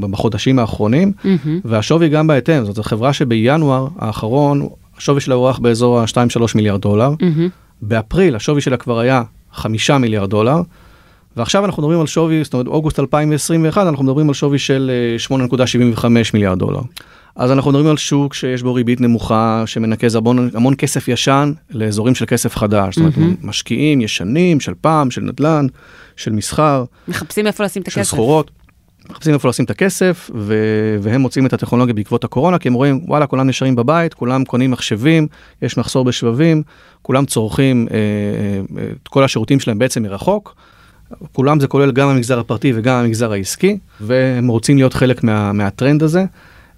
בחודשים 0.00 0.58
האחרונים, 0.58 1.12
mm-hmm. 1.22 1.48
והשווי 1.64 2.08
גם 2.08 2.26
בהתאם, 2.26 2.64
זאת 2.64 2.86
חברה 2.86 3.12
שבינואר 3.12 3.88
האחרון 3.98 4.68
השווי 4.98 5.20
שלה 5.20 5.34
הוערך 5.34 5.58
באזור 5.58 6.00
ה-2-3 6.00 6.40
מיליארד 6.54 6.80
דולר. 6.80 7.10
Mm-hmm. 7.10 7.50
באפריל 7.82 8.36
השווי 8.36 8.60
שלה 8.60 8.76
כבר 8.76 8.98
היה 8.98 9.22
5 9.52 9.90
מיליארד 9.90 10.30
דולר. 10.30 10.60
ועכשיו 11.36 11.64
אנחנו 11.64 11.82
מדברים 11.82 12.00
על 12.00 12.06
שווי, 12.06 12.44
זאת 12.44 12.52
אומרת 12.52 12.66
אוגוסט 12.66 13.00
2021, 13.00 13.86
אנחנו 13.86 14.04
מדברים 14.04 14.28
על 14.28 14.34
שווי 14.34 14.58
של 14.58 14.90
8.75 15.30 16.04
אה, 16.04 16.08
מיליארד 16.34 16.58
דולר. 16.58 16.80
אז 17.36 17.52
אנחנו 17.52 17.70
מדברים 17.70 17.90
על 17.90 17.96
שוק 17.96 18.34
שיש 18.34 18.62
בו 18.62 18.74
ריבית 18.74 19.00
נמוכה, 19.00 19.62
שמנקז 19.66 20.14
המון, 20.14 20.50
המון 20.54 20.74
כסף 20.78 21.08
ישן 21.08 21.52
לאזורים 21.70 22.14
של 22.14 22.26
כסף 22.26 22.56
חדש. 22.56 22.98
Mm-hmm. 22.98 23.02
זאת 23.02 23.16
אומרת, 23.16 23.36
משקיעים 23.42 24.00
ישנים, 24.00 24.60
של 24.60 24.72
פעם, 24.80 25.10
של 25.10 25.20
נדל"ן, 25.20 25.66
של 26.16 26.32
מסחר. 26.32 26.84
מחפשים 27.08 27.46
איפה 27.46 27.64
לשים 27.64 27.82
את 27.82 27.88
הכסף. 27.88 27.96
של 27.96 28.04
סחורות. 28.04 28.50
מחפשים 29.10 29.34
איפה 29.34 29.48
לשים 29.48 29.64
את 29.64 29.70
הכסף, 29.70 30.30
ו- 30.34 30.96
והם 31.00 31.20
מוצאים 31.20 31.46
את 31.46 31.52
הטכנולוגיה 31.52 31.94
בעקבות 31.94 32.24
הקורונה, 32.24 32.58
כי 32.58 32.68
הם 32.68 32.74
רואים, 32.74 33.00
וואלה, 33.06 33.26
כולם 33.26 33.48
נשארים 33.48 33.76
בבית, 33.76 34.14
כולם 34.14 34.44
קונים 34.44 34.70
מחשבים, 34.70 35.26
יש 35.62 35.78
מחסור 35.78 36.04
בשבבים, 36.04 36.62
כולם 37.02 37.26
צורכים 37.26 37.88
אה, 37.90 37.96
אה, 38.78 38.88
את 39.02 39.08
כל 39.08 39.24
השירותים 39.24 39.60
שלהם 39.60 39.78
בעצם 39.78 40.02
מרחוק. 40.02 40.54
כולם 41.32 41.60
זה 41.60 41.66
כולל 41.66 41.92
גם 41.92 42.08
המגזר 42.08 42.38
הפרטי 42.38 42.72
וגם 42.74 42.96
המגזר 42.96 43.32
העסקי, 43.32 43.78
והם 44.00 44.48
רוצים 44.48 44.76
להיות 44.76 44.94
חלק 44.94 45.24
מה, 45.24 45.52
מהטרנד 45.52 46.02
הזה. 46.02 46.24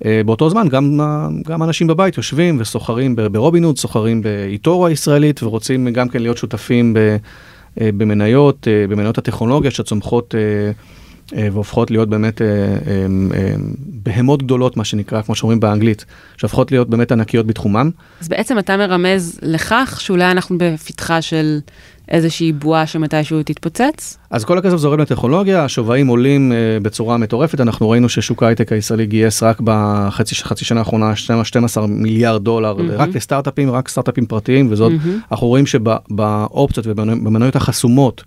אה, 0.05 0.21
באותו 0.27 0.51
זמן 0.51 0.69
גם, 0.69 1.01
גם 1.47 1.63
אנשים 1.63 1.87
בבית 1.87 2.17
יושבים 2.17 2.57
וסוחרים 2.61 3.17
ברובינוד, 3.17 3.79
סוחרים 3.79 4.23
באיטורו 4.23 4.87
הישראלית, 4.87 5.43
ורוצים 5.43 5.89
גם 5.89 6.09
כן 6.09 6.23
להיות 6.23 6.37
שותפים 6.37 6.95
ב, 6.95 6.99
אה, 7.81 7.91
במניות, 7.97 8.69
אה, 8.69 8.87
במניות 8.89 9.19
הטכנולוגיה 9.19 9.71
שצומחות 9.71 10.35
אה, 10.35 10.73
והופכות 11.33 11.91
להיות 11.91 12.09
באמת 12.09 12.43
אה, 12.43 12.47
אה, 12.47 13.07
בהמות 13.87 14.43
גדולות, 14.43 14.77
מה 14.77 14.85
שנקרא, 14.85 15.23
כמו 15.23 15.35
שאומרים 15.35 15.61
באנגלית, 15.61 16.05
שהופכות 16.37 16.73
להיות 16.73 16.91
באמת 16.91 17.13
ענקיות 17.13 17.47
בתחומן. 17.47 17.91
אז 18.21 18.29
בעצם 18.29 18.59
אתה 18.59 18.77
מרמז 18.77 19.39
לכך 19.43 19.99
שאולי 20.01 20.31
אנחנו 20.31 20.59
בפתחה 20.59 21.23
של 21.23 21.59
איזושהי 22.09 22.53
בועה 22.53 22.87
שמתישהו 22.87 23.43
תתפוצץ? 23.43 24.19
אז 24.31 24.45
כל 24.45 24.59
הכסף 24.59 24.77
זורם 24.77 25.01
לטכנולוגיה, 25.01 25.65
השווים 25.65 26.07
עולים 26.07 26.53
בצורה 26.83 27.17
מטורפת, 27.17 27.61
אנחנו 27.61 27.91
ראינו 27.91 28.09
ששוק 28.09 28.43
ההייטק 28.43 28.73
הישראלי 28.73 29.07
גייס 29.07 29.43
רק 29.43 29.61
בחצי 29.65 30.35
חצי 30.35 30.65
שנה 30.65 30.81
האחרונה 30.81 31.17
12 31.17 31.87
מיליארד 31.87 32.45
דולר, 32.45 32.77
mm-hmm. 32.79 32.93
רק 32.93 33.09
לסטארט-אפים, 33.15 33.71
רק 33.71 33.89
סטארט-אפים 33.89 34.27
פרטיים, 34.27 34.69
וזאת, 34.71 34.93
mm-hmm. 34.93 35.31
אנחנו 35.33 35.47
רואים 35.47 35.67
שבאופציות 35.67 36.87
ובמניות 36.87 37.57
החסומות, 37.57 38.25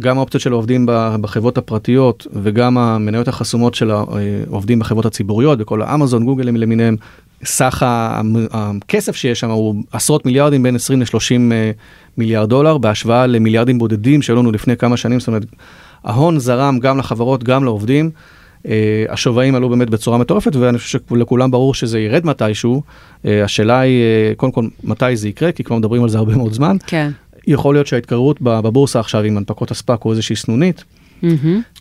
גם 0.00 0.18
האופציות 0.18 0.42
של 0.42 0.52
העובדים 0.52 0.86
בחברות 1.20 1.58
הפרטיות 1.58 2.26
וגם 2.32 2.78
המניות 2.78 3.28
החסומות 3.28 3.74
של 3.74 3.90
העובדים 3.90 4.78
בחברות 4.78 5.06
הציבוריות, 5.06 5.58
בכל 5.58 5.82
האמזון, 5.82 6.24
גוגל 6.24 6.44
למיניהם, 6.44 6.96
סך 7.44 7.82
הכסף 8.52 9.16
שיש 9.16 9.40
שם 9.40 9.50
הוא 9.50 9.74
עשרות 9.92 10.26
מיליארדים, 10.26 10.62
בין 10.62 10.76
20 10.76 11.00
ל-30 11.00 11.52
אה, 11.52 11.70
מיליארד 12.18 12.48
דולר, 12.48 12.78
בהשוואה 12.78 13.26
למיליארדים 13.26 13.78
בודדים 13.78 14.22
שהיו 14.22 14.36
לנו 14.36 14.52
לפני 14.52 14.76
כמה 14.76 14.96
שנים, 14.96 15.20
זאת 15.20 15.28
אומרת, 15.28 15.42
ההון 16.04 16.38
זרם 16.38 16.78
גם 16.78 16.98
לחברות, 16.98 17.44
גם 17.44 17.64
לעובדים. 17.64 18.10
Uh, 18.60 18.62
השווים 19.08 19.54
עלו 19.54 19.68
באמת 19.68 19.90
בצורה 19.90 20.18
מטורפת, 20.18 20.56
ואני 20.56 20.78
חושב 20.78 20.98
שלכולם 21.08 21.50
ברור 21.50 21.74
שזה 21.74 22.00
ירד 22.00 22.26
מתישהו. 22.26 22.82
Uh, 23.24 23.28
השאלה 23.44 23.80
היא, 23.80 24.02
קודם 24.36 24.52
כל, 24.52 24.64
מתי 24.84 25.16
זה 25.16 25.28
יקרה, 25.28 25.52
כי 25.52 25.64
כבר 25.64 25.76
מדברים 25.76 26.02
על 26.02 26.08
זה 26.08 26.18
הרבה 26.18 26.36
מאוד 26.36 26.52
זמן. 26.52 26.76
כן. 26.86 27.10
יכול 27.50 27.74
להיות 27.74 27.86
שההתקררות 27.86 28.42
בבורסה 28.42 29.00
עכשיו 29.00 29.22
עם 29.22 29.36
הנפקות 29.36 29.70
אספק 29.70 29.98
הוא 30.02 30.12
איזושהי 30.12 30.36
סנונית. 30.36 30.84
Mm-hmm. 31.22 31.26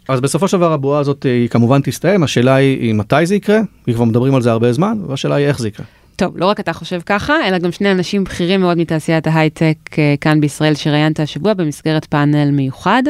אז 0.08 0.22
בסופו 0.22 0.48
של 0.48 0.58
דבר 0.58 0.74
הבועה 0.74 1.00
הזאת 1.00 1.26
אה, 1.26 1.32
היא 1.32 1.50
כמובן 1.50 1.82
תסתיים, 1.82 2.24
השאלה 2.24 2.56
היא 2.56 2.94
מתי 2.94 3.26
זה 3.26 3.36
יקרה, 3.36 3.60
כי 3.86 3.94
כבר 3.94 4.04
מדברים 4.04 4.36
על 4.36 4.42
זה 4.42 4.52
הרבה 4.52 4.74
זמן, 4.74 4.98
והשאלה 5.08 5.36
היא 5.36 5.48
איך 5.48 5.60
זה 5.60 5.68
יקרה. 5.68 5.86
טוב, 6.16 6.38
לא 6.38 6.46
רק 6.46 6.60
אתה 6.60 6.74
חושב 6.74 7.02
ככה, 7.06 7.34
אלא 7.48 7.58
גם 7.58 7.72
שני 7.72 7.92
אנשים 7.92 8.24
בכירים 8.24 8.62
מאוד 8.62 8.78
מתעשיית 8.78 9.28
ההייטק 9.28 9.78
אה, 9.98 10.16
כאן 10.22 10.42
בישראל 10.42 10.76
שראיינת 10.76 11.20
השבוע 11.20 11.54
במסגרת 11.54 12.06
פאנל 12.06 12.52
מיוחד. 12.52 13.04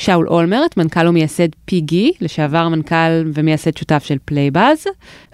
שאול 0.00 0.28
אולמרט, 0.28 0.76
מנכ"ל 0.76 1.08
ומייסד 1.08 1.48
Piggy, 1.64 2.12
לשעבר 2.20 2.68
מנכ"ל 2.68 3.30
ומייסד 3.34 3.76
שותף 3.76 4.02
של 4.04 4.16
Playbuzz, 4.24 4.84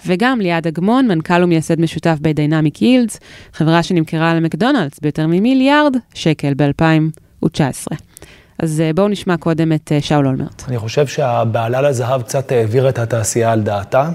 וגם 0.06 0.40
ליעד 0.40 0.66
אגמון, 0.66 1.08
מנכ"ל 1.08 1.44
ומייסד 1.44 1.80
משותף 1.80 2.16
ב 2.20 2.28
Dynamic 2.28 2.82
Yield, 2.82 3.20
חברה 3.52 3.82
שנמכרה 3.82 4.34
למקדונלדס 4.34 5.00
ביותר 5.00 5.26
ממיליארד 5.26 5.96
שקל 6.14 6.52
ב-2019. 6.56 7.96
אז 8.58 8.80
אה, 8.80 8.90
בואו 8.92 9.08
נשמע 9.08 9.36
קודם 9.36 9.72
את 9.72 9.92
אה, 9.92 10.00
שאול 10.00 10.26
אולמרט. 10.26 10.62
אני 10.68 10.78
חושב 10.78 11.06
שהבעלה 11.06 11.80
לזהב 11.80 12.22
קצת 12.22 12.52
העביר 12.52 12.88
את 12.88 12.98
התעשייה 12.98 13.52
על 13.52 13.60
דעתה. 13.60 14.10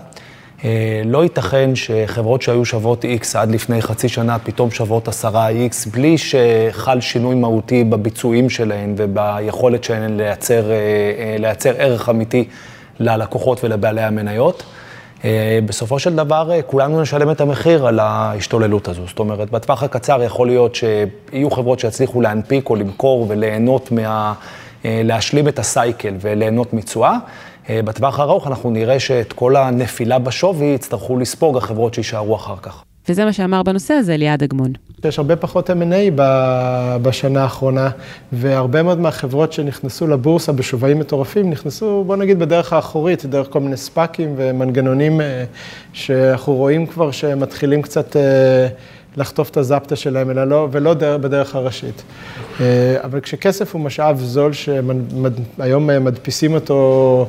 אה, 0.65 1.01
לא 1.05 1.23
ייתכן 1.23 1.75
שחברות 1.75 2.41
שהיו 2.41 2.65
שוות 2.65 3.05
X 3.05 3.37
עד 3.37 3.51
לפני 3.51 3.81
חצי 3.81 4.09
שנה 4.09 4.39
פתאום 4.39 4.71
שוות 4.71 5.07
10X, 5.07 5.89
בלי 5.93 6.15
שחל 6.17 7.01
שינוי 7.01 7.35
מהותי 7.35 7.83
בביצועים 7.83 8.49
שלהן 8.49 8.93
וביכולת 8.97 9.83
שלהן 9.83 10.17
לייצר, 10.17 10.63
לייצר 11.39 11.73
ערך 11.77 12.09
אמיתי 12.09 12.47
ללקוחות 12.99 13.63
ולבעלי 13.63 14.01
המניות. 14.01 14.63
בסופו 15.65 15.99
של 15.99 16.15
דבר, 16.15 16.51
כולנו 16.67 17.01
נשלם 17.01 17.31
את 17.31 17.41
המחיר 17.41 17.87
על 17.87 17.99
ההשתוללות 17.99 18.87
הזו. 18.87 19.01
זאת 19.07 19.19
אומרת, 19.19 19.49
בטווח 19.51 19.83
הקצר 19.83 20.23
יכול 20.23 20.47
להיות 20.47 20.75
שיהיו 20.75 21.51
חברות 21.51 21.79
שיצליחו 21.79 22.21
להנפיק 22.21 22.69
או 22.69 22.75
למכור 22.75 23.25
וליהנות 23.29 23.91
מה... 23.91 24.33
להשלים 24.85 25.47
את 25.47 25.59
הסייקל 25.59 26.13
וליהנות 26.21 26.73
מתשואה. 26.73 27.17
אה, 27.71 27.81
בטווח 27.81 28.19
הארוך 28.19 28.47
אנחנו 28.47 28.71
נראה 28.71 28.99
שאת 28.99 29.33
כל 29.33 29.55
הנפילה 29.55 30.19
בשווי 30.19 30.65
יצטרכו 30.65 31.17
לספוג 31.17 31.57
החברות 31.57 31.93
שיישארו 31.93 32.35
אחר 32.35 32.55
כך. 32.61 32.83
וזה 33.09 33.25
מה 33.25 33.33
שאמר 33.33 33.63
בנושא 33.63 33.93
הזה 33.93 34.17
ליעד 34.17 34.43
אגמון. 34.43 34.71
יש 35.05 35.19
הרבה 35.19 35.35
פחות 35.35 35.69
M&A 35.69 36.11
בשנה 37.01 37.43
האחרונה, 37.43 37.89
והרבה 38.33 38.83
מאוד 38.83 38.99
מהחברות 38.99 39.53
שנכנסו 39.53 40.07
לבורסה 40.07 40.51
בשווים 40.51 40.99
מטורפים, 40.99 41.49
נכנסו, 41.49 42.03
בוא 42.07 42.15
נגיד, 42.15 42.39
בדרך 42.39 42.73
האחורית, 42.73 43.25
דרך 43.25 43.47
כל 43.49 43.59
מיני 43.59 43.77
ספאקים 43.77 44.33
ומנגנונים 44.37 45.21
אה, 45.21 45.43
שאנחנו 45.93 46.55
רואים 46.55 46.85
כבר 46.85 47.11
שמתחילים 47.11 47.81
קצת 47.81 48.15
אה, 48.15 48.67
לחטוף 49.17 49.49
את 49.49 49.57
הזפטה 49.57 49.95
שלהם, 49.95 50.29
אלא 50.29 50.43
לא, 50.43 50.67
ולא 50.71 50.93
בדרך 50.93 51.55
הראשית. 51.55 52.03
אבל 53.03 53.19
כשכסף 53.19 53.73
הוא 53.73 53.81
משאב 53.81 54.19
זול, 54.19 54.53
שהיום 54.53 55.89
מדפיסים 56.03 56.53
אותו 56.53 57.27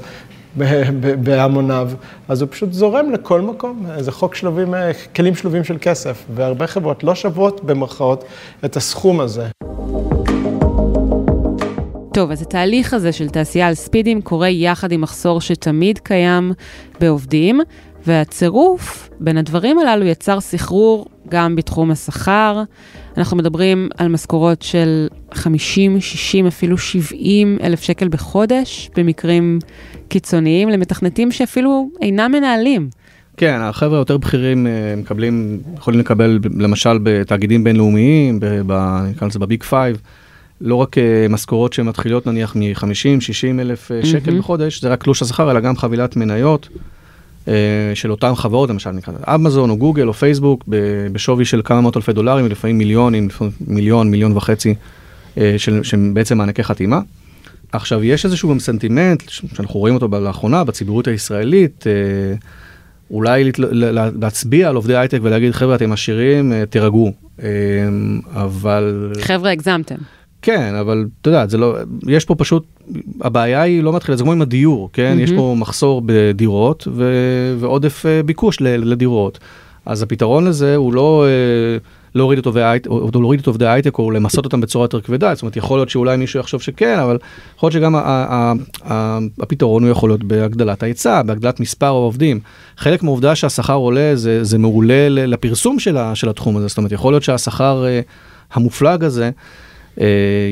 בהמוניו, 1.24 1.90
אז 2.28 2.42
הוא 2.42 2.48
פשוט 2.52 2.72
זורם 2.72 3.10
לכל 3.10 3.40
מקום. 3.40 3.86
זה 3.98 4.12
חוק 4.12 4.34
שלובים, 4.34 4.74
כלים 5.16 5.34
שלובים 5.34 5.64
של 5.64 5.76
כסף, 5.80 6.24
והרבה 6.34 6.66
חברות 6.66 7.04
לא 7.04 7.14
שוות 7.14 7.64
במרכאות 7.64 8.24
את 8.64 8.76
הסכום 8.76 9.20
הזה. 9.20 9.46
טוב, 12.14 12.30
אז 12.30 12.42
התהליך 12.42 12.94
הזה 12.94 13.12
של 13.12 13.28
תעשייה 13.28 13.68
על 13.68 13.74
ספידים 13.74 14.22
קורה 14.22 14.48
יחד 14.48 14.92
עם 14.92 15.00
מחסור 15.00 15.40
שתמיד 15.40 15.98
קיים 15.98 16.52
בעובדים, 17.00 17.60
והצירוף 18.06 19.10
בין 19.20 19.38
הדברים 19.38 19.78
הללו 19.78 20.06
יצר 20.06 20.40
סחרור 20.40 21.06
גם 21.28 21.56
בתחום 21.56 21.90
השכר. 21.90 22.62
אנחנו 23.16 23.36
מדברים 23.36 23.88
על 23.96 24.08
משכורות 24.08 24.62
של 24.62 25.08
50, 25.34 26.00
60, 26.00 26.46
אפילו 26.46 26.78
70 26.78 27.58
אלף 27.62 27.82
שקל 27.82 28.08
בחודש, 28.08 28.90
במקרים 28.96 29.58
קיצוניים, 30.08 30.68
למתכנתים 30.68 31.32
שאפילו 31.32 31.90
אינם 32.00 32.32
מנהלים. 32.32 32.88
כן, 33.36 33.58
החבר'ה 33.60 33.98
היותר 33.98 34.16
בכירים 34.16 34.66
אה, 34.66 34.94
מקבלים, 34.96 35.60
יכולים 35.76 36.00
לקבל 36.00 36.38
למשל 36.58 36.98
בתאגידים 37.02 37.64
בינלאומיים, 37.64 38.40
נקרא 39.10 39.28
לזה 39.28 39.38
ב-big 39.38 39.62
five, 39.62 40.00
לא 40.60 40.74
רק 40.74 40.98
אה, 40.98 41.26
משכורות 41.30 41.72
שמתחילות 41.72 42.26
נניח 42.26 42.56
מ-50-60 42.56 43.60
אלף 43.60 43.92
אה, 43.92 44.06
שקל 44.06 44.30
mm-hmm. 44.30 44.38
בחודש, 44.38 44.82
זה 44.82 44.88
רק 44.88 45.02
תלוש 45.02 45.22
השכר, 45.22 45.50
אלא 45.50 45.60
גם 45.60 45.76
חבילת 45.76 46.16
מניות. 46.16 46.68
של 47.94 48.10
אותן 48.10 48.34
חברות, 48.34 48.70
למשל 48.70 48.90
נקרא 48.90 49.14
אמזון 49.34 49.70
או 49.70 49.76
גוגל 49.76 50.08
או 50.08 50.14
פייסבוק, 50.14 50.64
בשווי 51.12 51.44
של 51.44 51.60
כמה 51.64 51.80
מאות 51.80 51.96
אלפי 51.96 52.12
דולרים, 52.12 52.46
לפעמים 52.46 52.78
מיליונים, 52.78 53.28
מיליון, 53.66 54.10
מיליון 54.10 54.36
וחצי, 54.36 54.74
שהם 55.82 56.14
בעצם 56.14 56.38
מענקי 56.38 56.64
חתימה. 56.64 57.00
עכשיו, 57.72 58.04
יש 58.04 58.24
איזשהו 58.24 58.50
גם 58.50 58.58
סנטימנט, 58.58 59.22
שאנחנו 59.28 59.80
רואים 59.80 59.94
אותו 59.94 60.08
לאחרונה, 60.08 60.64
בציבוריות 60.64 61.08
הישראלית, 61.08 61.84
אה, 61.86 62.34
אולי 63.10 63.50
להצביע 64.20 64.68
על 64.68 64.76
עובדי 64.76 64.96
הייטק 64.96 65.18
ולהגיד, 65.22 65.52
חבר'ה, 65.52 65.74
אתם 65.74 65.92
עשירים, 65.92 66.52
אה, 66.52 66.66
תירגעו. 66.66 67.12
אה, 67.42 67.48
אבל... 68.34 69.12
חבר'ה, 69.20 69.50
הגזמתם. 69.50 69.94
כן, 70.42 70.74
אבל 70.74 71.06
אתה 71.20 71.28
יודע, 71.28 71.46
זה 71.46 71.58
לא, 71.58 71.76
יש 72.06 72.24
פה 72.24 72.34
פשוט, 72.34 72.64
הבעיה 73.20 73.62
היא 73.62 73.82
לא 73.82 73.92
מתחילה, 73.92 74.16
זה 74.16 74.22
כמו 74.22 74.32
עם 74.32 74.42
הדיור, 74.42 74.90
כן? 74.92 75.16
Mm-hmm. 75.18 75.22
יש 75.22 75.32
פה 75.32 75.54
מחסור 75.58 76.02
בדירות 76.06 76.88
ו, 76.92 77.12
ועודף 77.58 78.04
ביקוש 78.26 78.60
לדירות. 78.60 79.38
אז 79.86 80.02
הפתרון 80.02 80.44
לזה 80.44 80.76
הוא 80.76 80.92
לא... 80.92 81.26
להוריד 82.14 82.38
את 82.38 82.46
עובדי 82.46 82.78
או 82.86 83.10
להוריד 83.14 83.40
את 83.40 83.46
עובדי 83.46 83.66
הייטק 83.66 83.98
או 83.98 84.10
למסות 84.10 84.44
אותם 84.44 84.60
בצורה 84.60 84.84
יותר 84.84 85.00
כבדה, 85.00 85.34
זאת 85.34 85.42
אומרת 85.42 85.56
יכול 85.56 85.78
להיות 85.78 85.88
שאולי 85.88 86.16
מישהו 86.16 86.40
יחשוב 86.40 86.62
שכן, 86.62 86.98
אבל 86.98 87.18
יכול 87.56 87.66
להיות 87.66 87.72
שגם 87.72 87.94
הפתרון 89.40 89.82
הוא 89.82 89.90
יכול 89.90 90.10
להיות 90.10 90.24
בהגדלת 90.24 90.82
ההיצע, 90.82 91.22
בהגדלת 91.22 91.60
מספר 91.60 91.86
העובדים. 91.86 92.40
חלק 92.76 93.02
מהעובדה 93.02 93.34
שהשכר 93.34 93.74
עולה 93.74 94.16
זה, 94.16 94.44
זה 94.44 94.58
מעולה 94.58 95.08
לפרסום 95.08 95.78
של, 95.78 95.96
של 96.14 96.28
התחום 96.28 96.56
הזה, 96.56 96.68
זאת 96.68 96.78
אומרת 96.78 96.92
יכול 96.92 97.12
להיות 97.12 97.22
שהשכר 97.22 97.84
אה, 97.86 98.00
המופלג 98.52 99.04
הזה, 99.04 99.24
אה, 99.24 99.30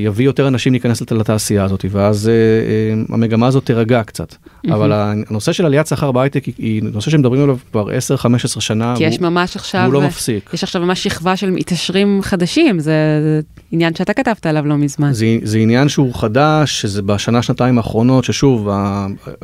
יביא 0.05 0.24
יותר 0.24 0.48
אנשים 0.48 0.72
להיכנס 0.72 1.12
לתעשייה 1.12 1.64
הזאת, 1.64 1.85
ואז 1.90 2.29
אה, 2.29 2.33
אה, 2.33 3.14
המגמה 3.14 3.46
הזאת 3.46 3.64
תירגע 3.64 4.03
קצת. 4.03 4.33
Mm-hmm. 4.33 4.74
אבל 4.74 4.92
הנושא 4.92 5.53
של 5.53 5.66
עליית 5.66 5.87
שכר 5.87 6.12
בהייטק 6.12 6.44
היא 6.44 6.83
נושא 6.83 7.11
שמדברים 7.11 7.42
עליו 7.42 7.57
כבר 7.72 7.88
10-15 7.88 8.61
שנה, 8.61 8.94
כי 8.96 9.05
יש 9.05 9.20
ממש 9.20 9.57
עכשיו, 9.57 9.85
הוא 9.85 9.92
לא 9.92 10.00
מפסיק. 10.00 10.50
יש 10.55 10.64
עכשיו 10.64 10.83
ממש 10.83 11.03
שכבה 11.03 11.37
של 11.37 11.50
מתעשרים 11.50 12.20
חדשים, 12.22 12.79
זה, 12.79 12.92
זה 13.22 13.40
עניין 13.72 13.94
שאתה 13.94 14.12
כתבת 14.12 14.46
עליו 14.46 14.66
לא 14.66 14.76
מזמן. 14.76 15.12
זה, 15.12 15.26
זה 15.42 15.59
עניין 15.59 15.88
שהוא 15.88 16.14
חדש, 16.14 16.81
שזה 16.81 17.03
בשנה, 17.03 17.42
שנתיים 17.42 17.79
האחרונות, 17.79 18.24
ששוב, 18.24 18.68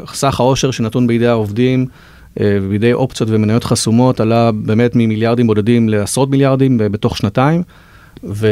סך 0.07 0.41
העושר 0.41 0.71
שנתון 0.71 1.07
בידי 1.07 1.27
העובדים, 1.27 1.87
ובידי 2.41 2.93
אופציות 2.93 3.31
ומניות 3.33 3.65
חסומות 3.65 4.21
עלה 4.21 4.53
באמת 4.53 4.93
ממיליארדים 4.95 5.47
בודדים 5.47 5.89
לעשרות 5.89 6.31
מיליארדים 6.31 6.79
בתוך 6.79 7.17
שנתיים. 7.17 7.63
ו... 8.25 8.47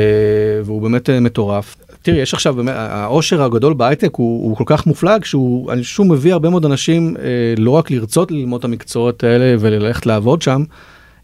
והוא 0.65 0.83
באמת 0.83 1.11
אה, 1.11 1.21
מטורף. 1.21 1.77
תראי, 2.03 2.19
יש 2.19 2.35
עכשיו 2.35 2.55
באמת, 2.55 2.75
העושר 2.77 3.43
הגדול 3.43 3.75
בהייטק 3.75 4.11
הוא, 4.15 4.49
הוא 4.49 4.57
כל 4.57 4.65
כך 4.67 4.87
מופלג 4.87 5.25
שהוא, 5.25 5.73
שוב 5.83 6.07
מביא 6.07 6.33
הרבה 6.33 6.51
מאוד 6.51 6.65
אנשים 6.65 7.17
אה, 7.19 7.55
לא 7.59 7.71
רק 7.71 7.91
לרצות 7.91 8.31
ללמוד 8.31 8.59
את 8.59 8.65
המקצועות 8.65 9.25
האלה 9.25 9.57
וללכת 9.59 10.07
לעבוד 10.07 10.43
שם, 10.43 10.65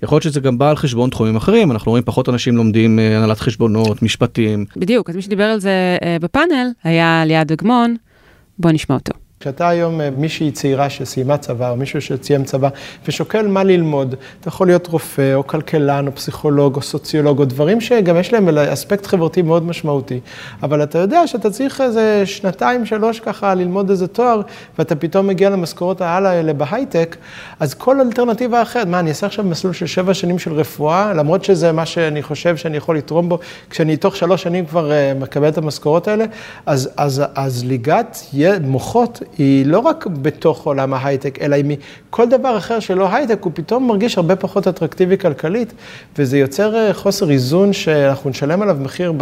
יכול 0.03 0.17
להיות 0.17 0.23
שזה 0.23 0.41
גם 0.41 0.59
בא 0.59 0.71
על 0.71 0.77
חשבון 0.77 1.11
תחומים 1.11 1.37
אחרים, 1.37 1.71
אנחנו 1.71 1.91
רואים 1.91 2.05
פחות 2.05 2.29
אנשים 2.29 2.57
לומדים 2.57 2.99
אה, 2.99 3.17
הנהלת 3.17 3.41
חשבונות, 3.41 4.03
משפטים. 4.03 4.65
בדיוק, 4.77 5.11
אז 5.11 5.17
מי 5.17 5.23
שדיבר 5.23 5.45
על 5.45 5.61
זה 5.61 5.97
אה, 6.03 6.17
בפאנל 6.21 6.69
היה 6.85 7.23
ליעד 7.27 7.53
אגמון, 7.53 7.97
בוא 8.59 8.71
נשמע 8.71 8.97
אותו. 8.97 9.13
כשאתה 9.43 9.69
היום 9.69 10.01
אה, 10.01 10.09
מישהי 10.17 10.51
צעירה 10.51 10.91
שסיימה 10.91 11.37
צבא, 11.37 11.71
או 11.71 11.77
מישהו 11.77 12.01
שסיים 12.01 12.45
צבא, 12.45 12.69
ושוקל 13.09 13.47
מה 13.47 13.65
ללמוד, 13.65 14.15
אתה 14.41 14.49
יכול 14.49 14.67
להיות 14.67 14.87
רופא, 14.87 15.35
או 15.35 15.47
כלכלן, 15.47 16.07
או 16.07 16.15
פסיכולוג, 16.15 16.77
או 16.77 16.83
סוציולוג, 16.83 17.39
או 17.39 17.45
דברים 17.45 17.81
שגם 17.81 18.17
יש 18.17 18.33
להם 18.33 18.59
אספקט 18.59 19.07
חברתי 19.07 19.43
מאוד 19.43 19.67
משמעותי. 19.67 20.21
אבל 20.63 20.83
אתה 20.83 20.99
יודע 20.99 21.27
שאתה 21.27 21.51
צריך 21.51 21.81
איזה 21.81 22.23
שנתיים, 22.27 22.87
שלוש 22.87 23.21
ככה 23.21 23.55
ללמוד 23.55 23.91
איזה 23.91 24.07
תואר, 24.07 24.41
ואתה 24.79 24.97
פתאום 24.97 25.27
מגיע 25.27 25.51
למשכורות 25.51 26.01
העל 26.01 26.27
האלה 26.27 26.53
בהייטק, 26.53 27.17
אז 27.61 27.75
כל 27.75 28.01
אלטרנטיבה 28.01 28.63
אחרת, 28.63 28.87
מה, 28.87 29.01
אני 29.01 29.09
אעשה 29.09 29.27
עכשיו 29.27 29.45
מסלול 29.45 29.73
של 29.73 29.87
שבע 29.87 30.15
שנים 30.15 30.39
של 30.39 30.53
רפואה, 30.53 31.13
למרות 31.15 31.45
שזה 31.45 31.73
מה 31.73 31.87
שאני 31.87 32.23
חושב 32.23 32.57
שאני 32.57 32.77
יכול 32.77 32.97
לתרום 32.97 33.29
בו, 33.29 33.39
כשאני 33.71 33.97
תוך 33.97 34.17
שלוש 34.17 34.43
שנים 34.43 34.67
כבר 34.67 34.91
uh, 34.91 35.19
מקבל 35.19 35.49
את 35.49 35.59
המשכורות 35.59 36.09
האלה, 36.09 36.25
אז, 36.67 36.91
אז, 36.97 37.23
אז 37.35 37.65
ליגת 37.65 38.19
מוחות, 38.63 39.23
היא 39.39 39.67
לא 39.67 39.79
רק 39.79 40.07
בתוך 40.07 40.67
עולם 40.67 40.95
ההייטק, 40.95 41.39
אלא 41.41 41.55
היא 41.55 41.65
מכל 42.09 42.29
דבר 42.29 42.57
אחר 42.57 42.81
שלא 42.81 43.15
הייטק, 43.15 43.39
הוא 43.43 43.53
פתאום 43.55 43.89
מרגיש 43.89 44.17
הרבה 44.17 44.37
פחות 44.37 44.69
אטרקטיבי 44.69 45.19
כלכלית, 45.19 45.73
וזה 46.19 46.39
יוצר 46.39 46.77
אה, 46.77 46.95
חוסר 46.95 47.31
איזון 47.31 47.73
שאנחנו 47.73 48.31
נשלם 48.31 48.63
עליו 48.63 48.77
מחיר 48.81 49.13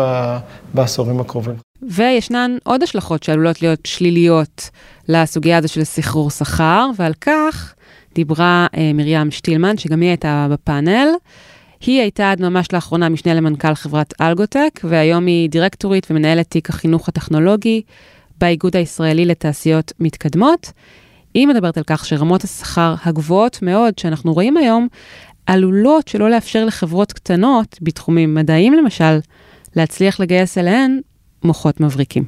בעשורים 0.74 1.20
הקרובים. 1.20 1.54
וישנן 1.82 2.56
עוד 2.64 2.82
השלכות 2.82 3.22
שעלולות 3.22 3.62
להיות 3.62 3.80
שליליות 3.84 4.70
לסוגיה 5.08 5.58
הזו 5.58 5.68
של 5.68 5.84
סחרור 5.84 6.30
שכר, 6.30 6.90
ועל 6.96 7.12
כך 7.20 7.74
דיברה 8.14 8.66
אה, 8.76 8.90
מרים 8.94 9.30
שטילמן, 9.30 9.78
שגם 9.78 10.00
היא 10.00 10.08
הייתה 10.08 10.46
בפאנל. 10.50 11.08
היא 11.80 12.00
הייתה 12.00 12.30
עד 12.30 12.42
ממש 12.42 12.72
לאחרונה 12.72 13.08
משנה 13.08 13.34
למנכ"ל 13.34 13.74
חברת 13.74 14.14
אלגוטק, 14.20 14.80
והיום 14.84 15.26
היא 15.26 15.50
דירקטורית 15.50 16.06
ומנהלת 16.10 16.50
תיק 16.50 16.70
החינוך 16.70 17.08
הטכנולוגי 17.08 17.82
באיגוד 18.40 18.76
הישראלי 18.76 19.24
לתעשיות 19.24 19.92
מתקדמות. 20.00 20.72
היא 21.34 21.46
מדברת 21.46 21.76
על 21.76 21.84
כך 21.86 22.06
שרמות 22.06 22.44
השכר 22.44 22.94
הגבוהות 23.04 23.62
מאוד 23.62 23.98
שאנחנו 23.98 24.32
רואים 24.32 24.56
היום, 24.56 24.88
עלולות 25.46 26.08
שלא 26.08 26.30
לאפשר 26.30 26.64
לחברות 26.64 27.12
קטנות, 27.12 27.76
בתחומים 27.82 28.34
מדעיים 28.34 28.72
למשל, 28.72 29.18
להצליח 29.76 30.20
לגייס 30.20 30.58
אליהן 30.58 31.00
מוחות 31.44 31.80
מבריקים. 31.80 32.24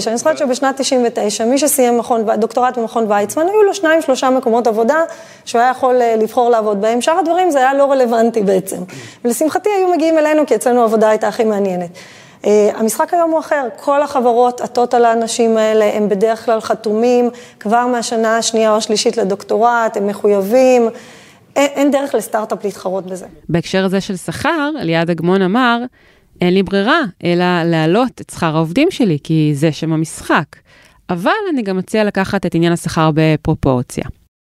שאני 0.00 0.16
זוכרת 0.16 0.38
שבשנת 0.38 0.80
99, 0.80 1.44
מי 1.44 1.58
שסיים 1.58 1.98
מכון, 1.98 2.26
דוקטורט 2.38 2.78
במכון 2.78 3.12
ויצמן, 3.12 3.42
היו 3.42 3.62
לו 3.62 3.74
שניים, 3.74 4.02
שלושה 4.02 4.30
מקומות 4.30 4.66
עבודה 4.66 4.98
שהוא 5.44 5.60
היה 5.60 5.70
יכול 5.70 6.02
אה, 6.02 6.16
לבחור 6.16 6.50
לעבוד 6.50 6.80
בהם. 6.80 7.00
שאר 7.00 7.18
הדברים 7.18 7.50
זה 7.50 7.58
היה 7.58 7.74
לא 7.74 7.92
רלוונטי 7.92 8.42
בעצם. 8.42 8.76
ולשמחתי 9.24 9.68
היו 9.78 9.88
מגיעים 9.94 10.18
אלינו, 10.18 10.46
כי 10.46 10.54
אצלנו 10.54 10.80
העבודה 10.80 11.08
הייתה 11.08 11.28
הכי 11.28 11.44
מעניינת. 11.44 11.90
אה, 12.46 12.70
המשחק 12.74 13.14
היום 13.14 13.30
הוא 13.30 13.40
אחר, 13.40 13.68
כל 13.76 14.02
החברות 14.02 14.60
עטות 14.60 14.94
על 14.94 15.04
האנשים 15.04 15.56
האלה, 15.56 15.96
הם 15.96 16.08
בדרך 16.08 16.44
כלל 16.44 16.60
חתומים 16.60 17.30
כבר 17.60 17.86
מהשנה 17.86 18.38
השנייה 18.38 18.70
או 18.70 18.76
השלישית 18.76 19.16
לדוקטורט, 19.16 19.96
הם 19.96 20.06
מחויבים. 20.06 20.88
אין, 21.56 21.70
אין 21.74 21.90
דרך 21.90 22.14
לסטארט-אפ 22.14 22.64
להתחרות 22.64 23.06
בזה. 23.06 23.26
בהקשר 23.48 23.84
הזה 23.84 24.00
של 24.00 24.16
שכר, 24.16 24.70
ליעד 24.80 25.10
אגמון 25.10 25.42
אמר, 25.42 25.78
אין 26.40 26.54
לי 26.54 26.62
ברירה, 26.62 27.00
אלא 27.24 27.62
להעלות 27.64 28.20
את 28.20 28.30
שכר 28.30 28.56
העובדים 28.56 28.90
שלי, 28.90 29.18
כי 29.24 29.52
זה 29.54 29.72
שם 29.72 29.92
המשחק. 29.92 30.44
אבל 31.10 31.30
אני 31.52 31.62
גם 31.62 31.76
מציע 31.76 32.04
לקחת 32.04 32.46
את 32.46 32.54
עניין 32.54 32.72
השכר 32.72 33.10
בפרופורציה. 33.14 34.04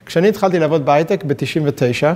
כשאני 0.06 0.28
התחלתי 0.28 0.58
לעבוד 0.58 0.86
בהייטק 0.86 1.24
ב-99, 1.24 2.04
אה, 2.04 2.12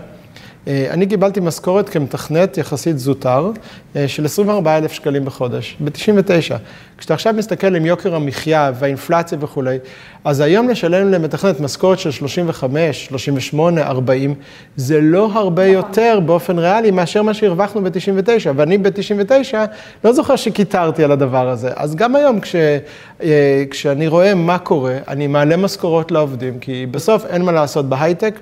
אני 0.69 1.07
קיבלתי 1.07 1.41
משכורת 1.41 1.89
כמתכנת 1.89 2.59
יחסית 2.59 2.99
זוטר 2.99 3.51
אה, 3.97 4.09
של 4.09 4.25
24,000 4.25 4.93
שקלים 4.93 5.25
בחודש, 5.25 5.77
ב-99. 5.81 6.55
כשאתה 6.99 7.15
עכשיו 7.15 7.35
מסתכל 7.35 7.75
עם 7.75 7.87
יוקר 7.87 8.15
המחיה 8.15 8.73
והאינפלציה 8.79 9.39
וכולי, 9.41 9.79
אז 10.25 10.41
היום 10.41 10.69
לשלם 10.69 11.11
למתכנת 11.13 11.61
משכורת 11.61 11.99
של 11.99 12.11
35, 12.11 13.07
38, 13.07 13.83
40, 13.83 14.35
זה 14.77 15.01
לא 15.01 15.31
הרבה 15.33 15.67
יותר 15.67 16.21
באופן 16.27 16.59
ריאלי 16.59 16.91
מאשר 16.91 17.23
מה 17.23 17.35
שהרווחנו 17.35 17.85
ב-99, 17.85 18.49
ואני 18.57 18.79
ב-99 18.79 19.55
לא 20.05 20.13
זוכר 20.13 20.37
שקיטרתי 20.37 21.05
על 21.05 21.13
הדבר 21.13 21.49
הזה. 21.49 21.71
אז 21.77 21.95
גם 21.95 22.17
היום 22.17 22.41
כש, 22.41 22.57
אה, 23.23 23.65
כשאני 23.71 24.09
רואה 24.09 24.35
מה 24.35 24.59
קורה, 24.59 24.99
אני 25.09 25.27
מעלה 25.27 25.57
משכורות 25.57 26.11
לעובדים, 26.11 26.59
כי 26.59 26.87
בסוף 26.91 27.25
אין 27.27 27.43
מה 27.43 27.53
לעשות 27.53 27.89
בהייטק. 27.89 28.35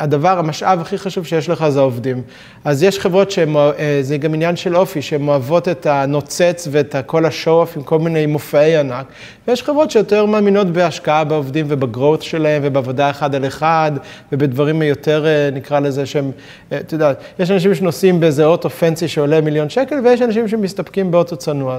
הדבר, 0.00 0.38
המשאב 0.38 0.80
הכי 0.80 0.98
חשוב 0.98 1.26
שיש 1.26 1.48
לך 1.48 1.68
זה 1.68 1.80
העובדים. 1.80 2.22
אז 2.64 2.82
יש 2.82 2.98
חברות 2.98 3.30
שזה 3.30 4.16
גם 4.18 4.34
עניין 4.34 4.56
של 4.56 4.76
אופי, 4.76 5.02
שהן 5.02 5.28
אוהבות 5.28 5.68
את 5.68 5.86
הנוצץ 5.86 6.68
ואת 6.70 6.94
כל 7.06 7.26
השואו-אוף 7.26 7.76
עם 7.76 7.82
כל 7.82 7.98
מיני 7.98 8.26
מופעי 8.26 8.76
ענק, 8.76 9.06
ויש 9.48 9.62
חברות 9.62 9.90
שיותר 9.90 10.26
מאמינות 10.26 10.66
בהשקעה 10.66 11.24
בעובדים 11.24 11.66
ובגרואות 11.68 12.22
שלהם 12.22 12.62
ובעבודה 12.64 13.10
אחד 13.10 13.34
על 13.34 13.46
אחד, 13.46 13.92
ובדברים 14.32 14.82
יותר, 14.82 15.26
נקרא 15.52 15.80
לזה, 15.80 16.06
שהם, 16.06 16.30
אתה 16.68 16.94
יודע, 16.94 17.12
יש 17.38 17.50
אנשים 17.50 17.74
שנוסעים 17.74 18.20
באיזה 18.20 18.44
אוטו 18.44 18.70
פנסי 18.70 19.08
שעולה 19.08 19.40
מיליון 19.40 19.68
שקל, 19.68 19.96
ויש 20.04 20.22
אנשים 20.22 20.48
שמסתפקים 20.48 21.10
באוטו 21.10 21.36
צנוע. 21.36 21.78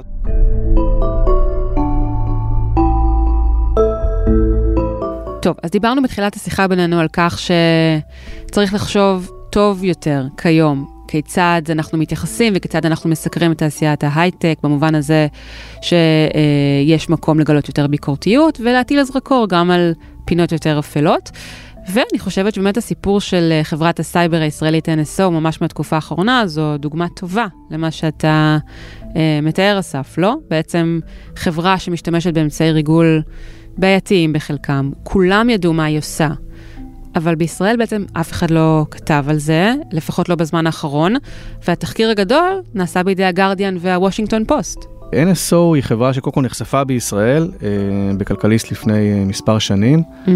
טוב, 5.42 5.56
אז 5.64 5.72
דיברנו 5.72 6.02
בתחילת 6.04 6.36
השיחה 6.36 6.68
בינינו 6.68 7.00
על 7.00 7.08
כך 7.14 7.40
שצריך 7.40 8.74
לחשוב 8.74 9.32
טוב 9.50 9.84
יותר 9.84 10.26
כיום 10.38 10.86
כיצד 11.08 11.62
אנחנו 11.70 11.98
מתייחסים 11.98 12.54
וכיצד 12.56 12.86
אנחנו 12.86 13.10
מסקרים 13.10 13.52
את 13.52 13.58
תעשיית 13.58 14.04
ההייטק, 14.04 14.58
במובן 14.64 14.96
הזה 14.96 15.28
שיש 15.82 17.10
מקום 17.10 17.40
לגלות 17.40 17.68
יותר 17.68 17.88
ביקורתיות 17.88 18.60
ולהטיל 18.64 19.00
הזרקור 19.00 19.48
גם 19.50 19.72
על 19.72 19.94
פינות 20.26 20.52
יותר 20.52 20.80
אפלות. 20.80 21.30
ואני 21.94 22.20
חושבת 22.20 22.54
שבאמת 22.54 22.78
הסיפור 22.78 23.22
של 23.22 23.60
חברת 23.64 24.00
הסייבר 24.00 24.38
הישראלית 24.38 24.90
NSO, 24.90 25.30
ממש 25.30 25.62
מהתקופה 25.62 25.96
האחרונה, 25.96 26.48
זו 26.48 26.78
דוגמה 26.78 27.08
טובה 27.10 27.48
למה 27.72 27.92
שאתה 27.92 28.58
אה, 29.16 29.40
מתאר, 29.42 29.80
אסף, 29.80 30.18
לא? 30.18 30.36
בעצם 30.50 31.00
חברה 31.36 31.80
שמשתמשת 31.80 32.34
באמצעי 32.34 32.72
ריגול 32.72 33.22
בעייתיים 33.80 34.34
בחלקם, 34.34 34.92
כולם 35.04 35.50
ידעו 35.50 35.74
מה 35.74 35.86
היא 35.86 35.98
עושה. 35.98 36.30
אבל 37.16 37.36
בישראל 37.36 37.78
בעצם 37.78 38.06
אף 38.14 38.32
אחד 38.32 38.52
לא 38.52 38.86
כתב 38.92 39.26
על 39.28 39.38
זה, 39.38 39.74
לפחות 39.92 40.30
לא 40.30 40.36
בזמן 40.36 40.66
האחרון, 40.66 41.16
והתחקיר 41.68 42.10
הגדול 42.10 42.62
נעשה 42.74 43.04
בידי 43.04 43.26
הגרדיאן 43.26 43.78
והוושינגטון 43.80 44.46
פוסט. 44.46 44.99
NSO 45.14 45.76
היא 45.76 45.84
חברה 45.84 46.14
שקודם 46.14 46.34
כל 46.34 46.42
נחשפה 46.42 46.84
בישראל, 46.84 47.52
אה, 47.64 47.70
בכלכליסט 48.18 48.72
לפני 48.72 49.14
אה, 49.14 49.26
מספר 49.26 49.60
שנים, 49.60 50.04
mm-hmm. 50.26 50.30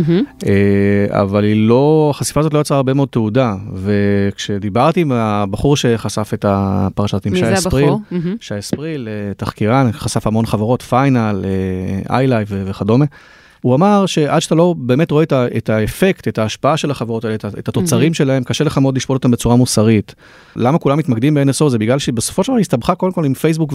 אה, 0.47 1.21
אבל 1.21 1.43
היא 1.43 1.67
לא, 1.67 2.07
החשיפה 2.15 2.39
הזאת 2.39 2.53
לא 2.53 2.59
יצרה 2.59 2.77
הרבה 2.77 2.93
מאוד 2.93 3.07
תהודה, 3.07 3.55
וכשדיברתי 3.73 5.01
עם 5.01 5.11
הבחור 5.11 5.77
שחשף 5.77 6.31
את 6.33 6.45
הפרשת 6.47 7.25
עם 7.25 7.35
שי 7.35 7.53
אספריל, 7.53 7.89
mm-hmm. 7.89 8.15
שי 8.39 8.59
אספריל, 8.59 9.07
אה, 9.07 9.33
תחקירן, 9.33 9.89
חשף 9.91 10.27
המון 10.27 10.45
חברות, 10.45 10.81
פיינל, 10.81 11.45
אה, 11.45 12.15
אייליב 12.15 12.47
וכדומה. 12.51 13.05
הוא 13.63 13.75
אמר 13.75 14.05
שעד 14.05 14.41
שאתה 14.41 14.55
לא 14.55 14.75
באמת 14.77 15.11
רואה 15.11 15.23
את, 15.23 15.31
ה, 15.31 15.45
את 15.57 15.69
האפקט, 15.69 16.27
את 16.27 16.37
ההשפעה 16.37 16.77
של 16.77 16.91
החברות 16.91 17.25
האלה, 17.25 17.35
את, 17.35 17.45
את 17.45 17.67
התוצרים 17.67 18.11
mm-hmm. 18.11 18.15
שלהם, 18.15 18.43
קשה 18.43 18.63
לך 18.63 18.77
מאוד 18.77 18.95
לשפוט 18.97 19.13
אותם 19.13 19.31
בצורה 19.31 19.55
מוסרית. 19.55 20.15
למה 20.55 20.77
כולם 20.77 20.97
מתמקדים 20.97 21.33
ב-NSO? 21.33 21.69
זה 21.69 21.77
בגלל 21.77 21.99
שבסופו 21.99 22.43
של 22.43 22.51
דבר 22.51 22.59
הסתבכה 22.59 22.95
קודם 22.95 23.11
כל 23.11 23.25
עם 23.25 23.33
פייסבוק 23.33 23.73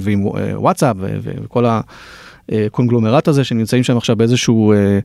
ועם 0.00 0.26
אה, 0.26 0.60
וואטסאפ 0.60 0.96
וכל 1.00 1.64
הקונגלומרט 2.48 3.28
הזה 3.28 3.44
שנמצאים 3.44 3.82
שם 3.82 3.96
עכשיו 3.96 4.16
באיזשהו... 4.16 4.72
אה, 4.72 4.98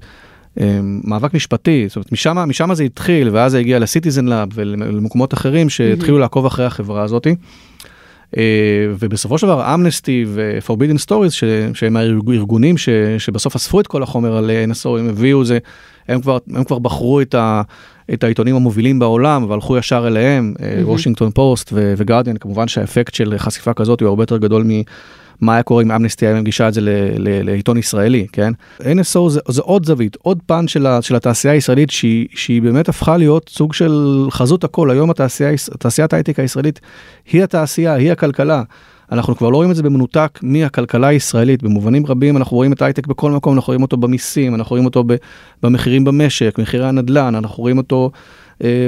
אה, 0.62 0.80
מאבק 0.84 1.34
משפטי, 1.34 1.86
זאת 1.88 1.96
אומרת 1.96 2.12
משם, 2.12 2.38
משם 2.48 2.74
זה 2.74 2.84
התחיל 2.84 3.30
ואז 3.30 3.52
זה 3.52 3.60
הגיע 3.60 3.80
לסיטיזן 3.80 4.26
לאב 4.26 4.50
ולמקומות 4.54 5.34
אחרים 5.34 5.70
שהתחילו 5.70 6.18
mm-hmm. 6.18 6.22
לעקוב 6.22 6.46
אחרי 6.46 6.66
החברה 6.66 7.04
הזאתי. 7.04 7.36
אה, 8.38 8.44
ובסופו 9.00 9.38
של 9.38 9.48
דבר 9.48 9.74
אמנסטי 9.74 10.26
ו-Forbidden 10.28 11.06
Stories 11.08 11.32
שהם 11.74 11.98
הארגונים 11.98 12.78
שבסוף 13.18 13.56
אספו 13.56 13.80
את 13.80 13.88
כל 13.88 14.04
החומר 14.04 14.38
על 14.38 14.52
NSO 14.72 14.90
הם 15.00 15.10
הביאו 15.10 15.46
זה 15.46 15.58
הם 16.08 16.22
כבר 16.22 16.38
הם 16.54 16.64
כבר 16.64 16.80
בחרו 16.80 17.22
את, 17.22 17.36
ה, 17.36 17.62
את 18.14 18.24
העיתונים 18.24 18.56
המובילים 18.56 19.00
בעולם 19.00 19.46
והלכו 19.50 19.78
ישר 19.78 20.08
אליהם 20.08 20.54
וושינגטון 20.82 21.32
פוסט 21.32 21.70
וגרדיאן 21.74 22.38
כמובן 22.38 22.68
שהאפקט 22.68 23.14
של 23.14 23.34
חשיפה 23.38 23.74
כזאת 23.74 24.02
הוא 24.02 24.10
הרבה 24.10 24.24
יותר 24.24 24.38
גדול 24.38 24.64
מה 25.42 25.54
היה 25.54 25.64
קורה 25.64 25.84
אם 25.84 25.92
אמנסטי 25.92 26.28
היה 26.28 26.42
מגישה 26.42 26.68
את 26.68 26.74
זה 26.74 26.82
לעיתון 27.18 27.78
ישראלי, 27.78 28.28
כן? 28.32 28.54
NSO 28.80 29.30
זה, 29.30 29.40
זה 29.48 29.62
עוד 29.62 29.86
זווית, 29.86 30.18
עוד 30.22 30.40
פן 30.46 30.68
של, 30.68 30.86
ה, 30.86 31.02
של 31.02 31.16
התעשייה 31.16 31.54
הישראלית 31.54 31.90
שהיא, 31.90 32.28
שהיא 32.36 32.62
באמת 32.62 32.90
הפכה 32.90 33.18
להיות 33.18 33.50
סוג 33.50 33.74
של 33.74 34.26
חזות 34.32 34.64
הכל. 34.64 34.92
היום 34.92 35.10
התעשייה, 35.10 35.50
תעשיית 35.80 36.14
ההייטק 36.14 36.40
הישראלית 36.40 36.80
היא 37.32 37.44
התעשייה, 37.44 37.94
היא 37.94 38.12
הכלכלה. 38.12 38.64
אנחנו 39.12 39.36
כבר 39.36 39.50
לא 39.50 39.58
רואים 39.58 39.72
את 39.72 39.76
זה 39.76 39.84
במנותק 39.84 40.40
מהכלכלה 40.42 41.08
הישראלית, 41.08 41.64
במובנים 41.64 42.06
רבים 42.06 42.38
אנחנו 42.38 42.58
רואים 42.58 42.74
את 42.74 42.82
ההייטק 42.82 43.08
בכל 43.08 43.32
מקום, 43.32 43.54
אנחנו 43.54 43.72
רואים 43.72 43.82
אותו 43.82 43.98
במיסים, 43.98 44.56
אנחנו 44.56 44.70
רואים 44.70 44.86
אותו 44.86 45.04
במחירים 45.64 46.04
במשק, 46.04 46.60
מחירי 46.60 46.88
הנדל"ן, 46.88 47.36
אנחנו 47.36 47.64
רואים 47.64 47.78
אותו 47.78 48.12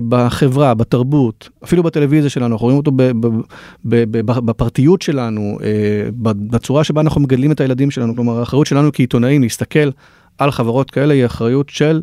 בחברה, 0.09 0.73
בתרבות, 0.73 1.49
אפילו 1.63 1.83
בטלוויזיה 1.83 2.29
שלנו, 2.29 2.53
אנחנו 2.53 2.65
רואים 2.65 2.77
אותו 2.77 2.91
בפרטיות 4.45 5.01
שלנו, 5.01 5.57
אה, 5.63 6.09
בצורה 6.21 6.83
שבה 6.83 7.01
אנחנו 7.01 7.21
מגדלים 7.21 7.51
את 7.51 7.59
הילדים 7.61 7.91
שלנו, 7.91 8.15
כלומר 8.15 8.39
האחריות 8.39 8.67
שלנו 8.67 8.89
כעיתונאים 8.93 9.41
להסתכל 9.41 9.89
על 10.37 10.51
חברות 10.51 10.91
כאלה 10.91 11.13
היא 11.13 11.25
אחריות 11.25 11.69
של 11.69 12.01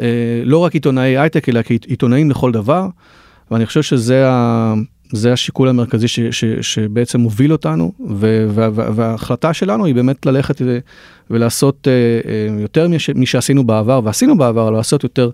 אה, 0.00 0.42
לא 0.44 0.58
רק 0.58 0.74
עיתונאי 0.74 1.18
הייטק 1.18 1.48
אלא 1.48 1.60
כעיתונאים 1.62 2.30
לכל 2.30 2.52
דבר, 2.52 2.86
ואני 3.50 3.66
חושב 3.66 3.82
שזה 3.82 4.28
ה... 4.28 4.74
זה 5.12 5.32
השיקול 5.32 5.68
המרכזי 5.68 6.08
ש, 6.08 6.20
ש, 6.20 6.44
שבעצם 6.44 7.20
מוביל 7.20 7.52
אותנו, 7.52 7.92
ו, 8.10 8.46
וה, 8.50 8.68
וההחלטה 8.72 9.52
שלנו 9.52 9.84
היא 9.84 9.94
באמת 9.94 10.26
ללכת 10.26 10.62
ולעשות 11.30 11.88
יותר 12.60 12.88
משעשינו 13.14 13.64
בעבר, 13.64 14.00
ועשינו 14.04 14.38
בעבר, 14.38 14.70
לעשות 14.70 15.02
יותר 15.02 15.24
אה, 15.24 15.30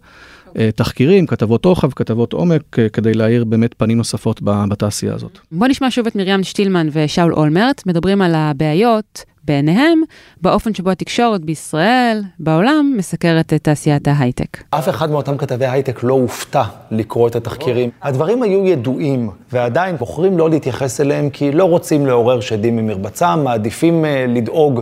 תחקירים, 0.74 1.26
כתבות 1.26 1.64
רוחב, 1.64 1.90
כתבות 1.90 2.32
עומק, 2.32 2.78
אה, 2.78 2.88
כדי 2.88 3.14
להאיר 3.14 3.44
באמת 3.44 3.74
פנים 3.76 3.98
נוספות 3.98 4.40
בתעשייה 4.42 5.14
הזאת. 5.14 5.38
בוא 5.52 5.66
נשמע 5.66 5.90
שוב 5.90 6.06
את 6.06 6.16
מרים 6.16 6.42
שטילמן 6.42 6.88
ושאול 6.92 7.34
אולמרט, 7.34 7.82
מדברים 7.86 8.22
על 8.22 8.34
הבעיות 8.34 9.24
בעיניהם, 9.44 10.00
באופן 10.40 10.74
שבו 10.74 10.90
התקשורת 10.90 11.44
בישראל, 11.44 12.22
בעולם, 12.38 12.94
מסקרת 12.96 13.52
את 13.52 13.64
תעשיית 13.64 14.08
ההייטק. 14.08 14.62
אף 14.70 14.88
אחד 14.88 15.10
מאותם 15.10 15.36
כתבי 15.36 15.66
הייטק 15.66 16.02
לא 16.02 16.14
הופתע 16.14 16.62
לקרוא 16.90 17.28
את 17.28 17.36
התחקירים. 17.36 17.90
הדברים 18.02 18.42
היו 18.42 18.66
ידועים, 18.66 19.30
ועדיין 19.52 19.96
בוחרים 19.96 20.38
לא 20.38 20.50
להתייחס 20.50 21.00
אליהם, 21.00 21.30
כי 21.30 21.52
לא 21.52 21.64
רוצים 21.64 22.06
לעורר 22.06 22.40
שדים 22.40 22.76
ממרבצם, 22.76 23.40
מעדיפים 23.44 24.04
אה, 24.04 24.24
לדאוג 24.28 24.80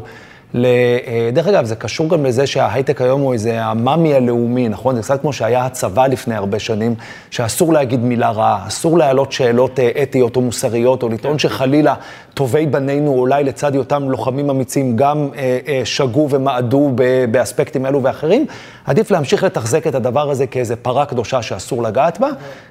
אה, 0.54 1.30
דרך 1.32 1.46
אגב, 1.46 1.64
זה 1.64 1.76
קשור 1.76 2.08
גם 2.08 2.24
לזה 2.24 2.46
שההייטק 2.46 3.00
היום 3.00 3.20
הוא 3.20 3.32
איזה 3.32 3.64
המאמי 3.64 4.14
הלאומי, 4.14 4.68
נכון? 4.68 4.96
זה 4.96 5.02
קצת 5.02 5.20
כמו 5.20 5.32
שהיה 5.32 5.66
הצבא 5.66 6.06
לפני 6.06 6.34
הרבה 6.34 6.58
שנים, 6.58 6.94
שאסור 7.30 7.72
להגיד 7.72 8.00
מילה 8.00 8.30
רעה, 8.30 8.64
אסור 8.66 8.98
להעלות 8.98 9.32
שאלות 9.32 9.78
אה, 9.80 9.90
אתיות 10.02 10.36
או 10.36 10.40
מוסריות, 10.40 11.02
או 11.02 11.08
לטעון 11.08 11.38
שחלילה 11.38 11.94
טובי 12.34 12.66
בנינו, 12.66 13.10
אולי 13.10 13.44
לצד 13.44 13.76
אותם 13.76 14.10
לוחמים 14.10 14.50
אמיצים, 14.50 14.96
גם 14.96 15.28
אה, 15.36 15.80
שגו 15.84 16.28
ומעדו 16.30 16.90
באספקטים 17.30 17.86
אלו 17.86 18.02
ואחרים. 18.02 18.46
עדיף 18.86 19.10
להמשיך 19.10 19.42
לתחזק 19.42 19.86
את 19.86 19.94
הדבר 19.94 20.30
הזה 20.30 20.46
כאיזה 20.46 20.76
פרה 20.76 21.06
קדושה 21.06 21.42
שאסור 21.42 21.82
לגעת 21.82 22.20
בה, 22.20 22.28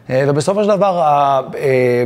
ובסופו 0.10 0.64
של 0.64 0.70
דבר, 0.70 1.04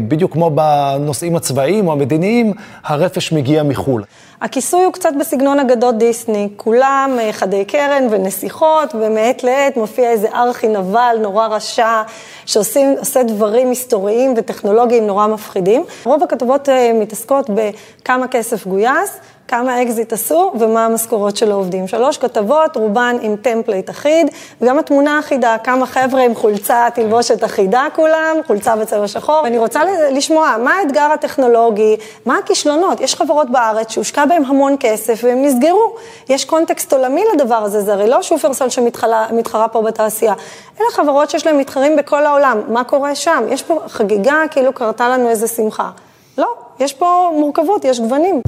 בדיוק 0.07 0.34
כמו 0.34 0.49
בנושאים 0.49 1.36
הצבאיים 1.36 1.88
או 1.88 1.93
המדיניים, 1.93 2.53
הרפש 2.84 3.31
מגיע 3.31 3.63
מחו"ל. 3.63 4.03
הכיסוי 4.41 4.84
הוא 4.84 4.93
קצת 4.93 5.10
בסגנון 5.19 5.60
אגדות 5.60 5.97
דיסני, 5.97 6.49
כולם 6.58 7.17
אה, 7.19 7.34
חדי 7.34 7.65
קרן 7.65 8.08
ונסיכות, 8.10 8.95
ומעת 8.95 9.43
לעת 9.43 9.77
מופיע 9.77 10.10
איזה 10.10 10.27
ארכי 10.34 10.67
נבל 10.67 11.17
נורא 11.21 11.47
רשע, 11.47 12.01
שעושה 12.45 13.23
דברים 13.27 13.69
מסתוריים 13.69 14.34
וטכנולוגיים 14.38 15.08
נורא 15.08 15.27
מפחידים. 15.27 15.84
רוב 16.04 16.23
הכתבות 16.23 16.69
אה, 16.69 16.91
מתעסקות 16.93 17.49
בכמה 17.49 18.27
כסף 18.27 18.67
גויס, 18.67 19.19
כמה 19.51 19.81
אקזיט 19.81 20.13
עשו 20.13 20.51
ומה 20.59 20.85
המשכורות 20.85 21.37
של 21.37 21.51
העובדים. 21.51 21.87
שלוש 21.87 22.17
כתבות, 22.17 22.75
רובן 22.75 23.15
עם 23.21 23.35
template 23.36 23.89
אחיד, 23.89 24.27
וגם 24.61 24.79
התמונה 24.79 25.19
אחידה, 25.19 25.55
כמה 25.63 25.85
חבר'ה 25.85 26.21
עם 26.21 26.35
חולצה, 26.35 26.87
תלבושת 26.93 27.43
אחידה 27.43 27.87
כולם, 27.95 28.37
חולצה 28.47 28.75
בצבע 28.75 29.07
שחור. 29.07 29.41
ואני 29.43 29.57
רוצה 29.57 29.79
לשמוע, 30.11 30.55
מה 30.63 30.73
האתגר 30.73 31.11
הטכנולוגי, 31.13 31.97
מה 32.25 32.37
הכישלונות? 32.37 33.01
יש 33.01 33.15
חברות 33.15 33.49
בארץ 33.49 33.91
שהושקע 33.91 34.25
בהן 34.25 34.45
המון 34.45 34.75
כסף 34.79 35.21
והם 35.23 35.41
נסגרו. 35.41 35.95
יש 36.29 36.45
קונטקסט 36.45 36.93
עולמי 36.93 37.23
לדבר 37.33 37.55
הזה, 37.55 37.81
זה 37.81 37.93
הרי 37.93 38.09
לא 38.09 38.21
שופרסל 38.21 38.69
שמתחרה 38.69 39.67
פה 39.67 39.81
בתעשייה. 39.81 40.33
אלה 40.81 40.87
חברות 40.91 41.29
שיש 41.29 41.45
להן 41.45 41.57
מתחרים 41.57 41.95
בכל 41.95 42.25
העולם, 42.25 42.61
מה 42.67 42.83
קורה 42.83 43.15
שם? 43.15 43.43
יש 43.49 43.63
פה 43.63 43.79
חגיגה, 43.87 44.41
כאילו 44.51 44.73
קרתה 44.73 45.09
לנו 45.09 45.29
איזה 45.29 45.47
שמחה. 45.47 45.89
לא, 46.37 46.47
יש 46.79 46.93
פה 46.93 47.31
מורכבות, 47.35 47.85
יש 47.85 47.99
גוונים. 47.99 48.41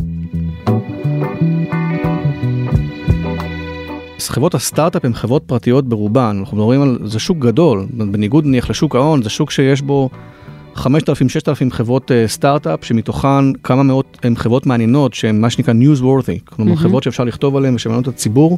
אז 4.20 4.30
חברות 4.30 4.56
הסטארט-אפ 4.56 5.06
הן 5.06 5.14
חברות 5.14 5.44
פרטיות 5.46 5.90
ברובן, 5.90 6.38
אנחנו 6.40 6.58
מדברים 6.58 6.82
על, 6.82 6.98
זה 7.04 7.20
שוק 7.20 7.38
גדול, 7.38 7.86
בניגוד 7.94 8.46
נניח 8.46 8.70
לשוק 8.70 8.96
ההון, 8.96 9.24
זה 9.24 9.30
שוק 9.30 9.52
שיש 9.52 9.82
בו 9.82 10.10
5,000-6,000 10.76 10.86
חברות 11.72 12.12
uh, 12.12 12.14
סטארט-אפ, 12.28 12.86
שמתוכן 12.86 13.54
כמה 13.54 13.84
מאות 13.84 14.18
הן 14.24 14.36
חברות 14.36 14.66
מעניינות, 14.66 15.14
שהן 15.14 15.42
מה 15.42 15.50
שנקרא 15.50 15.74
newsworthy, 15.74 16.40
כלומר 16.46 16.74
mm-hmm. 16.74 16.76
חברות 16.76 17.04
שאפשר 17.04 17.24
לכתוב 17.24 17.56
עליהן 17.56 17.76
ושמעניינות 17.76 18.08
את 18.08 18.14
הציבור, 18.14 18.58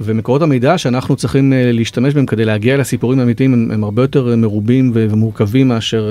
ומקורות 0.00 0.42
המידע 0.42 0.78
שאנחנו 0.78 1.16
צריכים 1.16 1.52
uh, 1.52 1.54
להשתמש 1.72 2.14
בהם 2.14 2.26
כדי 2.26 2.44
להגיע 2.44 2.76
לסיפורים 2.76 3.20
האמיתיים, 3.20 3.52
הם, 3.52 3.70
הם 3.70 3.84
הרבה 3.84 4.02
יותר 4.02 4.36
מרובים 4.36 4.90
ומורכבים 4.94 5.68
מאשר, 5.68 6.10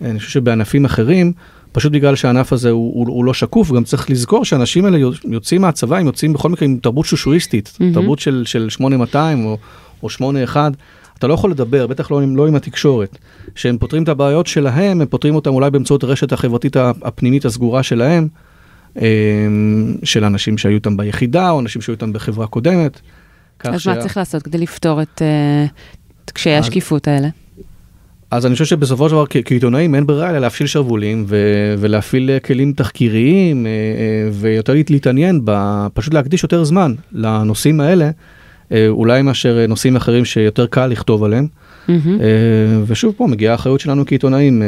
uh, 0.00 0.04
אני 0.04 0.18
חושב 0.18 0.30
שבענפים 0.30 0.84
אחרים. 0.84 1.32
פשוט 1.74 1.92
בגלל 1.92 2.16
שהענף 2.16 2.52
הזה 2.52 2.70
הוא, 2.70 2.92
הוא, 2.94 3.06
הוא 3.14 3.24
לא 3.24 3.34
שקוף, 3.34 3.72
גם 3.72 3.84
צריך 3.84 4.10
לזכור 4.10 4.44
שהאנשים 4.44 4.84
האלה 4.84 4.98
יוצאים 5.24 5.60
מהצבא, 5.60 5.96
הם 5.96 6.06
יוצאים 6.06 6.32
בכל 6.32 6.50
מקרה 6.50 6.68
עם 6.68 6.78
תרבות 6.82 7.06
שושואיסטית, 7.06 7.72
mm-hmm. 7.74 7.94
תרבות 7.94 8.18
של, 8.18 8.42
של 8.46 8.68
8200 8.70 9.44
או, 9.44 9.58
או 10.02 10.10
81, 10.10 10.72
אתה 11.18 11.26
לא 11.26 11.34
יכול 11.34 11.50
לדבר, 11.50 11.86
בטח 11.86 12.10
לא, 12.10 12.20
לא 12.34 12.48
עם 12.48 12.54
התקשורת. 12.54 13.18
שהם 13.54 13.78
פותרים 13.78 14.02
את 14.02 14.08
הבעיות 14.08 14.46
שלהם, 14.46 15.00
הם 15.00 15.06
פותרים 15.06 15.34
אותם 15.34 15.50
אולי 15.50 15.70
באמצעות 15.70 16.02
הרשת 16.02 16.32
החברתית 16.32 16.76
הפנימית 16.76 17.44
הסגורה 17.44 17.82
שלהם, 17.82 18.28
אמ, 18.96 19.96
של 20.02 20.24
אנשים 20.24 20.58
שהיו 20.58 20.74
איתם 20.74 20.96
ביחידה, 20.96 21.50
או 21.50 21.60
אנשים 21.60 21.82
שהיו 21.82 21.94
איתם 21.94 22.12
בחברה 22.12 22.46
קודמת. 22.46 23.00
אז 23.64 23.80
שה... 23.80 23.94
מה 23.94 24.00
צריך 24.00 24.16
לעשות 24.16 24.42
כדי 24.42 24.58
לפתור 24.58 25.02
את, 25.02 25.22
את 26.24 26.30
קשיי 26.30 26.56
השקיפות 26.56 27.08
האלה? 27.08 27.28
אז 28.30 28.46
אני 28.46 28.52
חושב 28.52 28.64
שבסופו 28.64 29.08
של 29.08 29.14
דבר 29.14 29.24
כעיתונאים 29.44 29.94
אין 29.94 30.06
ברירה 30.06 30.30
אלא 30.30 30.38
להפשיל 30.38 30.66
שרוולים 30.66 31.24
ו- 31.28 31.74
ולהפעיל 31.78 32.30
אה, 32.30 32.40
כלים 32.40 32.72
תחקיריים 32.72 33.66
אה, 33.66 33.70
אה, 33.70 34.28
ויותר 34.32 34.74
להתעניין, 34.90 35.40
ב- 35.44 35.86
פשוט 35.94 36.14
להקדיש 36.14 36.42
יותר 36.42 36.64
זמן 36.64 36.94
לנושאים 37.12 37.80
האלה, 37.80 38.10
אולי 38.88 39.22
מאשר 39.22 39.66
נושאים 39.68 39.96
אחרים 39.96 40.24
שיותר 40.24 40.66
קל 40.66 40.86
לכתוב 40.86 41.24
עליהם. 41.24 41.46
Mm-hmm. 41.88 41.90
ושוב 42.86 43.14
פה 43.16 43.26
מגיעה 43.26 43.52
האחריות 43.52 43.80
שלנו 43.80 44.06
כעיתונאים 44.06 44.62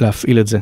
להפעיל 0.00 0.40
את 0.40 0.46
זה. 0.46 0.58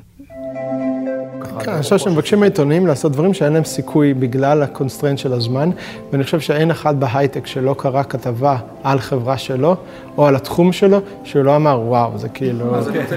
כן, 1.61 1.71
אני 1.73 1.83
חושב 1.83 1.99
שמבקשים 1.99 2.41
מעיתונאים 2.41 2.87
לעשות 2.87 3.13
דברים 3.13 3.35
שאין 3.35 3.53
להם 3.53 3.65
סיכוי 3.65 4.15
בגלל 4.15 4.63
ה-constraint 4.63 5.19
של 5.19 5.33
הזמן, 5.33 5.71
ואני 6.13 6.25
חושב 6.25 6.41
שאין 6.41 6.71
אחד 6.71 7.01
בהייטק 7.01 7.47
שלא 7.47 7.75
קרא 7.79 8.03
כתבה 8.03 8.57
על 8.83 8.99
חברה 8.99 9.39
שלו, 9.39 9.77
או 10.19 10.27
על 10.27 10.37
התחום 10.37 10.73
שלו, 10.73 10.99
שהוא 11.25 11.43
לא 11.43 11.57
אמר, 11.57 11.81
וואו, 11.87 12.19
זה 12.19 12.29
כאילו, 12.29 12.65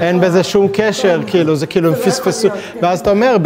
אין 0.01 0.19
בזה 0.21 0.43
שום 0.43 0.67
קשר, 0.73 1.21
כאילו, 1.27 1.55
זה 1.55 1.67
כאילו, 1.67 1.89
הם 1.89 1.95
פספסו, 1.95 2.47
ואז 2.81 2.99
אתה 2.99 3.09
אומר, 3.09 3.37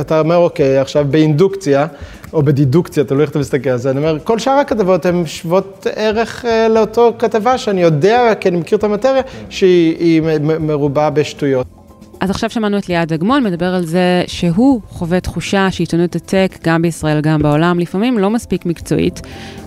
אתה 0.00 0.20
אומר, 0.20 0.36
אוקיי, 0.36 0.78
עכשיו 0.78 1.06
באינדוקציה, 1.10 1.86
או 2.32 2.42
בדידוקציה, 2.42 3.04
תלוי 3.04 3.22
איך 3.22 3.30
אתה 3.30 3.38
מסתכל 3.38 3.70
על 3.70 3.78
זה, 3.78 3.90
אני 3.90 3.98
אומר, 3.98 4.18
כל 4.24 4.38
שאר 4.38 4.52
הכתבות 4.52 5.06
הן 5.06 5.26
שוות 5.26 5.86
ערך 5.96 6.44
אה, 6.44 6.68
לאותו 6.68 7.12
כתבה 7.18 7.58
שאני 7.58 7.82
יודע, 7.82 8.34
כי 8.40 8.48
אני 8.48 8.56
מכיר 8.56 8.78
את 8.78 8.84
המטריה, 8.84 9.22
שהיא 9.48 10.22
מרובה 10.60 11.10
בשטויות. 11.10 11.79
אז 12.20 12.30
עכשיו 12.30 12.50
שמענו 12.50 12.78
את 12.78 12.88
ליעד 12.88 13.12
אגמון 13.12 13.44
מדבר 13.44 13.74
על 13.74 13.84
זה 13.84 14.22
שהוא 14.26 14.80
חווה 14.88 15.20
תחושה 15.20 15.70
שעיתונות 15.70 16.16
הטק, 16.16 16.58
גם 16.64 16.82
בישראל, 16.82 17.20
גם 17.20 17.42
בעולם, 17.42 17.78
לפעמים 17.78 18.18
לא 18.18 18.30
מספיק 18.30 18.66
מקצועית, 18.66 19.20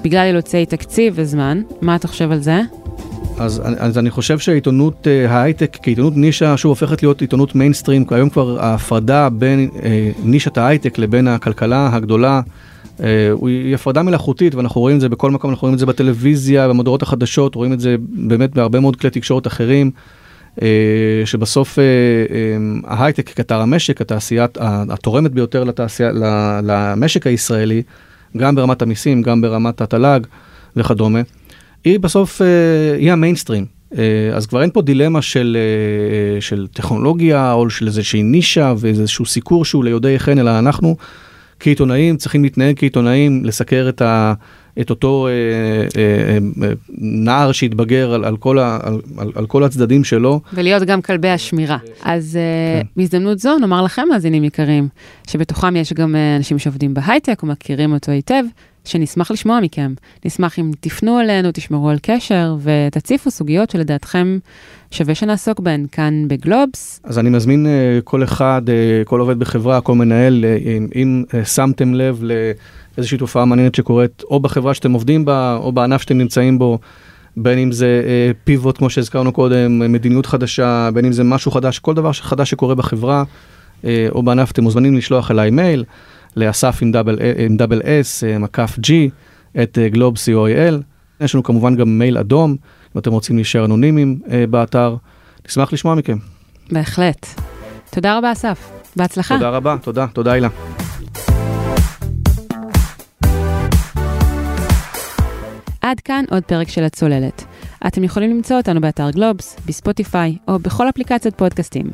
בגלל 0.03 0.25
אילוצי 0.27 0.65
תקציב 0.65 1.13
וזמן. 1.17 1.61
מה 1.81 1.95
אתה 1.95 2.07
חושב 2.07 2.31
על 2.31 2.39
זה? 2.39 2.61
אז, 3.39 3.61
אז 3.77 3.97
אני 3.97 4.09
חושב 4.09 4.39
שעיתונות 4.39 5.07
uh, 5.07 5.29
ההייטק 5.31 5.77
כעיתונות 5.81 6.17
נישה 6.17 6.57
שוב 6.57 6.69
הופכת 6.69 7.03
להיות 7.03 7.21
עיתונות 7.21 7.55
מיינסטרים, 7.55 8.05
היום 8.09 8.29
כבר 8.29 8.59
ההפרדה 8.59 9.29
בין 9.29 9.69
uh, 9.73 9.83
נישת 10.23 10.57
ההייטק 10.57 10.97
לבין 10.97 11.27
הכלכלה 11.27 11.89
הגדולה 11.93 12.41
uh, 12.97 13.01
היא 13.45 13.75
הפרדה 13.75 14.03
מלאכותית 14.03 14.55
ואנחנו 14.55 14.81
רואים 14.81 14.95
את 14.95 15.01
זה 15.01 15.09
בכל 15.09 15.31
מקום, 15.31 15.49
אנחנו 15.49 15.65
רואים 15.65 15.73
את 15.73 15.79
זה 15.79 15.85
בטלוויזיה, 15.85 16.67
במודעות 16.67 17.01
החדשות, 17.01 17.55
רואים 17.55 17.73
את 17.73 17.79
זה 17.79 17.95
באמת 17.99 18.53
בהרבה 18.55 18.79
מאוד 18.79 18.95
כלי 18.95 19.09
תקשורת 19.09 19.47
אחרים. 19.47 19.91
אה, 20.61 20.67
שבסוף 21.25 21.79
אה, 21.79 21.83
אה, 21.83 22.57
ההייטק 22.85 23.29
כקטר 23.29 23.61
המשק, 23.61 24.01
התעשייה 24.01 24.45
התורמת 24.59 25.31
ביותר 25.31 25.63
לתעשייה, 25.63 26.11
למשק 26.63 27.27
הישראלי, 27.27 27.83
גם 28.37 28.55
ברמת 28.55 28.81
המיסים, 28.81 29.21
גם 29.21 29.41
ברמת 29.41 29.81
התל"ג 29.81 30.19
וכדומה, 30.75 31.21
היא 31.83 31.99
בסוף, 31.99 32.41
היא 32.97 33.11
המיינסטרים. 33.11 33.65
אז 34.35 34.45
כבר 34.45 34.61
אין 34.61 34.69
פה 34.73 34.81
דילמה 34.81 35.21
של, 35.21 35.57
של 36.39 36.67
טכנולוגיה 36.73 37.53
או 37.53 37.69
של 37.69 37.87
איזושהי 37.87 38.23
נישה 38.23 38.73
ואיזשהו 38.77 39.25
סיקור 39.25 39.65
שהוא 39.65 39.83
ליודעי 39.83 40.19
חן, 40.19 40.39
אלא 40.39 40.59
אנחנו 40.59 40.95
כעיתונאים 41.59 42.17
צריכים 42.17 42.43
להתנהג 42.43 42.79
כעיתונאים, 42.79 43.45
לסקר 43.45 43.89
את 43.89 44.01
ה... 44.01 44.33
את 44.81 44.89
אותו 44.89 45.27
אה, 45.27 45.31
אה, 46.01 46.37
אה, 46.63 46.73
נער 46.97 47.51
שהתבגר 47.51 48.13
על, 48.13 48.25
על, 48.25 48.37
כל 48.37 48.59
ה, 48.59 48.79
על, 48.83 49.01
על, 49.17 49.31
על 49.35 49.45
כל 49.45 49.63
הצדדים 49.63 50.03
שלו. 50.03 50.41
ולהיות 50.53 50.83
גם 50.83 51.01
כלבי 51.01 51.29
השמירה. 51.29 51.77
אז 52.03 52.35
אה, 52.37 52.81
כן. 52.81 52.87
בהזדמנות 52.97 53.39
זו 53.39 53.57
נאמר 53.57 53.81
לכם, 53.81 54.07
מאזינים 54.11 54.43
יקרים, 54.43 54.87
שבתוכם 55.27 55.75
יש 55.75 55.93
גם 55.93 56.15
אה, 56.15 56.35
אנשים 56.35 56.59
שעובדים 56.59 56.93
בהייטק 56.93 57.43
ומכירים 57.43 57.93
אותו 57.93 58.11
היטב, 58.11 58.43
שנשמח 58.85 59.31
לשמוע 59.31 59.59
מכם. 59.59 59.93
נשמח 60.25 60.59
אם 60.59 60.71
תפנו 60.79 61.19
אלינו, 61.19 61.49
תשמרו 61.53 61.89
על 61.89 61.97
קשר 62.01 62.55
ותציפו 62.63 63.31
סוגיות 63.31 63.69
שלדעתכם 63.69 64.37
שווה 64.91 65.15
שנעסוק 65.15 65.59
בהן 65.59 65.85
כאן 65.91 66.27
בגלובס. 66.27 67.01
אז 67.03 67.19
אני 67.19 67.29
מזמין 67.29 67.65
uh, 67.65 68.01
כל 68.03 68.23
אחד, 68.23 68.61
uh, 68.65 69.05
כל 69.05 69.19
עובד 69.19 69.39
בחברה, 69.39 69.81
כל 69.81 69.95
מנהל, 69.95 70.43
uh, 70.43 70.67
אם, 70.67 70.87
אם 70.95 71.23
שמתם 71.45 71.93
לב 71.93 72.23
לאיזושהי 72.97 73.17
תופעה 73.17 73.45
מעניינת 73.45 73.75
שקורית 73.75 74.23
או 74.23 74.39
בחברה 74.39 74.73
שאתם 74.73 74.91
עובדים 74.91 75.25
בה, 75.25 75.55
או 75.55 75.71
בענף 75.71 76.01
שאתם 76.01 76.17
נמצאים 76.17 76.59
בו, 76.59 76.79
בין 77.37 77.59
אם 77.59 77.71
זה 77.71 78.01
uh, 78.03 78.37
פיבוט, 78.43 78.77
כמו 78.77 78.89
שהזכרנו 78.89 79.31
קודם, 79.31 79.91
מדיניות 79.91 80.25
חדשה, 80.25 80.89
בין 80.93 81.05
אם 81.05 81.11
זה 81.11 81.23
משהו 81.23 81.51
חדש, 81.51 81.79
כל 81.79 81.93
דבר 81.93 82.13
חדש 82.13 82.49
שקורה 82.49 82.75
בחברה 82.75 83.23
uh, 83.81 83.85
או 84.11 84.23
בענף, 84.23 84.51
אתם 84.51 84.63
מוזמנים 84.63 84.95
לשלוח 84.95 85.31
אליי 85.31 85.51
מייל. 85.51 85.83
לאסף 86.35 86.79
עם 86.81 86.91
דאבל, 86.91 87.19
עם 87.37 87.57
דאבל 87.57 87.81
אס, 87.85 88.23
מקף 88.39 88.75
ג'י, 88.79 89.09
את 89.63 89.77
גלוב 89.91 90.15
co.il. 90.15 90.73
יש 91.21 91.33
לנו 91.33 91.43
כמובן 91.43 91.75
גם 91.75 91.99
מייל 91.99 92.17
אדום, 92.17 92.55
אם 92.95 92.99
אתם 92.99 93.11
רוצים 93.11 93.35
להישאר 93.35 93.65
אנונימיים 93.65 94.19
באתר. 94.49 94.95
נשמח 95.47 95.73
לשמוע 95.73 95.95
מכם. 95.95 96.17
בהחלט. 96.71 97.27
תודה 97.91 98.17
רבה, 98.17 98.31
אסף. 98.31 98.71
בהצלחה. 98.95 99.35
תודה 99.35 99.49
רבה, 99.49 99.75
תודה, 99.81 100.07
תודה 100.07 100.31
הילה. 100.31 100.47
עד 105.81 105.99
כאן 105.99 106.25
עוד 106.29 106.43
פרק 106.43 106.69
של 106.69 106.83
הצוללת. 106.83 107.45
אתם 107.87 108.03
יכולים 108.03 108.31
למצוא 108.31 108.57
אותנו 108.57 108.81
באתר 108.81 109.09
גלובס, 109.09 109.55
בספוטיפיי 109.65 110.37
או 110.47 110.59
בכל 110.59 110.89
אפליקציות 110.89 111.35
פודקאסטים. 111.35 111.85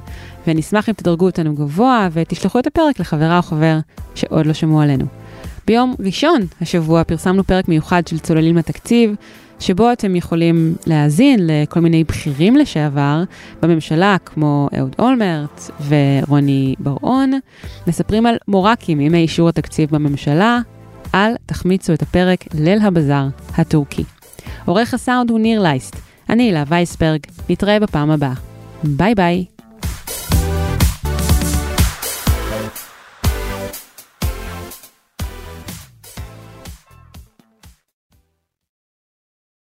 ונשמח 0.47 0.89
אם 0.89 0.93
תדרגו 0.93 1.25
אותנו 1.25 1.55
גבוה 1.55 2.07
ותשלחו 2.11 2.59
את 2.59 2.67
הפרק 2.67 2.99
לחברה 2.99 3.37
או 3.37 3.41
חבר 3.41 3.79
שעוד 4.15 4.45
לא 4.45 4.53
שמעו 4.53 4.81
עלינו. 4.81 5.05
ביום 5.67 5.95
ראשון 5.99 6.41
השבוע 6.61 7.03
פרסמנו 7.03 7.43
פרק 7.43 7.67
מיוחד 7.67 8.07
של 8.07 8.19
צוללים 8.19 8.57
לתקציב, 8.57 9.15
שבו 9.59 9.91
אתם 9.91 10.15
יכולים 10.15 10.75
להאזין 10.87 11.39
לכל 11.47 11.79
מיני 11.79 12.03
בכירים 12.03 12.57
לשעבר 12.57 13.23
בממשלה, 13.61 14.17
כמו 14.25 14.69
אהוד 14.77 14.95
אולמרט 14.99 15.71
ורוני 15.87 16.75
בר-און, 16.79 17.39
מספרים 17.87 18.25
על 18.25 18.35
מורקים 18.47 19.01
ימי 19.01 19.17
אישור 19.17 19.49
התקציב 19.49 19.89
בממשלה, 19.91 20.59
אל 21.15 21.31
תחמיצו 21.45 21.93
את 21.93 22.01
הפרק 22.01 22.45
ליל 22.53 22.79
הבזאר 22.81 23.27
הטורקי. 23.57 24.03
עורך 24.65 24.93
הסאונד 24.93 25.29
הוא 25.29 25.39
ניר 25.39 25.61
לייסט, 25.61 25.95
אני 26.29 26.43
הילה 26.43 26.63
וייסברג, 26.67 27.19
נתראה 27.49 27.79
בפעם 27.79 28.11
הבאה. 28.11 28.33
ביי 28.83 29.15
ביי. 29.15 29.58